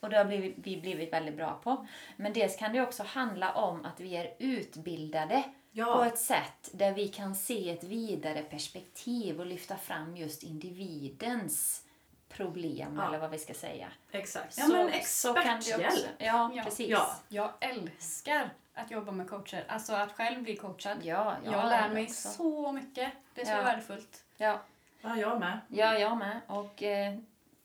och 0.00 0.10
det 0.10 0.16
har 0.16 0.24
blivit, 0.24 0.54
vi 0.58 0.76
blivit 0.80 1.12
väldigt 1.12 1.36
bra 1.36 1.60
på. 1.62 1.86
Men 2.16 2.32
dels 2.32 2.56
kan 2.56 2.72
det 2.72 2.80
också 2.82 3.02
handla 3.02 3.52
om 3.52 3.84
att 3.84 4.00
vi 4.00 4.16
är 4.16 4.34
utbildade 4.38 5.42
Ja. 5.78 5.96
på 5.96 6.04
ett 6.04 6.18
sätt 6.18 6.70
där 6.72 6.92
vi 6.94 7.08
kan 7.08 7.34
se 7.34 7.70
ett 7.70 7.84
vidare 7.84 8.42
perspektiv 8.42 9.40
och 9.40 9.46
lyfta 9.46 9.76
fram 9.76 10.16
just 10.16 10.42
individens 10.42 11.82
problem 12.28 12.96
Ja. 12.96 13.08
eller 13.08 13.18
vad 13.18 13.30
vi 13.30 13.38
ska 13.38 13.54
säga. 13.54 13.88
Exakt. 14.12 14.58
Ja, 14.58 14.64
Så- 14.64 14.72
men 14.72 14.86
det 14.86 14.98
också- 14.98 15.38
experthjälp. 15.38 15.94
Ja, 16.18 16.50
Ja. 16.54 16.62
precis. 16.62 16.88
Ja. 16.90 17.14
Jag 17.28 17.50
älskar 17.60 18.50
att 18.74 18.90
jobba 18.90 19.12
med 19.12 19.28
coacher. 19.30 19.64
Alltså 19.68 19.92
att 19.94 20.12
själv 20.12 20.42
bli 20.42 20.56
coachad. 20.56 20.98
Ja, 21.02 21.36
jag 21.44 21.54
ja, 21.54 21.64
lär 21.68 21.88
mig 21.88 22.04
också. 22.04 22.28
så 22.28 22.72
mycket. 22.72 23.12
Det 23.34 23.40
är 23.40 23.44
så 23.44 23.50
Ja. 23.52 23.62
värdefullt. 23.62 24.24
Ja, 24.36 24.60
Ja, 25.02 25.16
jag 25.16 25.40
med. 25.40 25.58
ja, 25.68 25.98
jag 25.98 26.16
med. 26.18 26.40
Och 26.46 26.82
eh, 26.82 27.18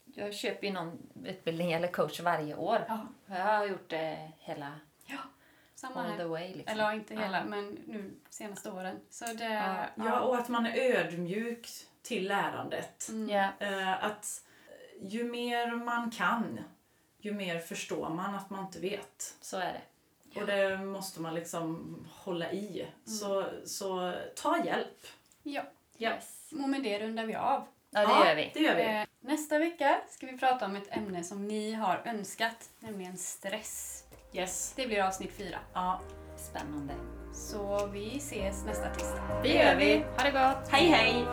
jag 0.06 0.34
köper 0.34 0.68
ju 0.68 0.74
någon 0.74 0.98
utbildning 1.26 1.72
eller 1.72 1.88
coach 1.88 2.20
varje 2.20 2.56
år. 2.56 2.86
Ja, 2.88 3.08
Jag 3.26 3.44
har 3.46 3.66
gjort 3.66 3.90
det 3.90 4.32
hela 4.40 4.80
samma 5.82 6.04
all 6.04 6.12
the 6.12 6.18
här. 6.18 6.26
way. 6.30 6.48
Liksom. 6.54 6.74
Eller 6.74 6.84
ja, 6.84 6.94
inte 6.94 7.16
hela, 7.16 7.38
Ja. 7.38 7.44
men 7.44 7.68
nu 7.88 8.14
senaste 8.30 8.72
åren. 8.72 9.00
Så 9.10 9.26
det... 9.26 9.44
Ja. 9.98 10.06
Ja, 10.06 10.20
och 10.20 10.36
att 10.38 10.50
man 10.50 10.66
är 10.66 10.96
ödmjuk 10.96 11.70
till 12.02 12.28
lärandet. 12.28 13.10
Mm. 13.10 13.30
Ja, 13.30 13.50
Eh, 13.68 14.04
att 14.06 14.44
ju 15.02 15.24
mer 15.24 15.72
man 15.76 16.12
kan, 16.12 16.60
ju 17.20 17.34
mer 17.34 17.60
förstår 17.60 18.10
man 18.10 18.36
att 18.36 18.50
man 18.50 18.66
inte 18.66 18.80
vet. 18.80 19.36
så 19.42 19.58
är 19.58 19.74
det. 19.74 19.82
Och 20.40 20.46
det 20.48 20.78
måste 20.78 21.22
man 21.22 21.34
liksom 21.36 21.98
hålla 22.12 22.52
i. 22.52 22.88
Så, 23.06 23.46
så 23.66 24.14
ta 24.36 24.66
hjälp. 24.66 25.08
Ja. 25.44 25.64
Ja. 25.98 26.10
Yes. 26.14 26.50
Och 26.52 26.70
med 26.70 26.84
det 26.84 27.00
rundar 27.00 27.26
vi 27.26 27.36
av. 27.36 27.68
Ja, 27.90 28.00
det 28.08 28.28
gör 28.30 28.36
vi. 28.36 28.52
Det 28.54 28.60
gör 28.60 28.76
vi. 28.76 28.82
Eh, 28.84 29.04
nästa 29.20 29.60
vecka 29.60 30.02
ska 30.10 30.26
vi 30.28 30.38
prata 30.38 30.66
om 30.66 30.76
ett 30.76 30.88
ämne 30.98 31.24
som 31.24 31.48
ni 31.48 31.74
har 31.74 32.02
önskat, 32.06 32.70
nämligen 32.80 33.18
stress. 33.18 34.01
Yes. 34.34 34.74
Det 34.76 34.88
blir 34.88 35.04
avsnitt 35.04 35.32
fyra. 35.32 35.58
Ja. 35.74 36.00
Spännande. 36.38 36.94
Så 37.34 37.90
vi 37.94 38.18
ses 38.18 38.66
nästa 38.66 38.90
tisdag. 38.94 39.40
Det 39.44 39.50
gör 39.54 39.76
vi. 39.76 40.06
Ha 40.18 40.24
det 40.24 40.32
gott. 40.32 40.70
Hej, 40.70 40.88
hej! 40.88 41.26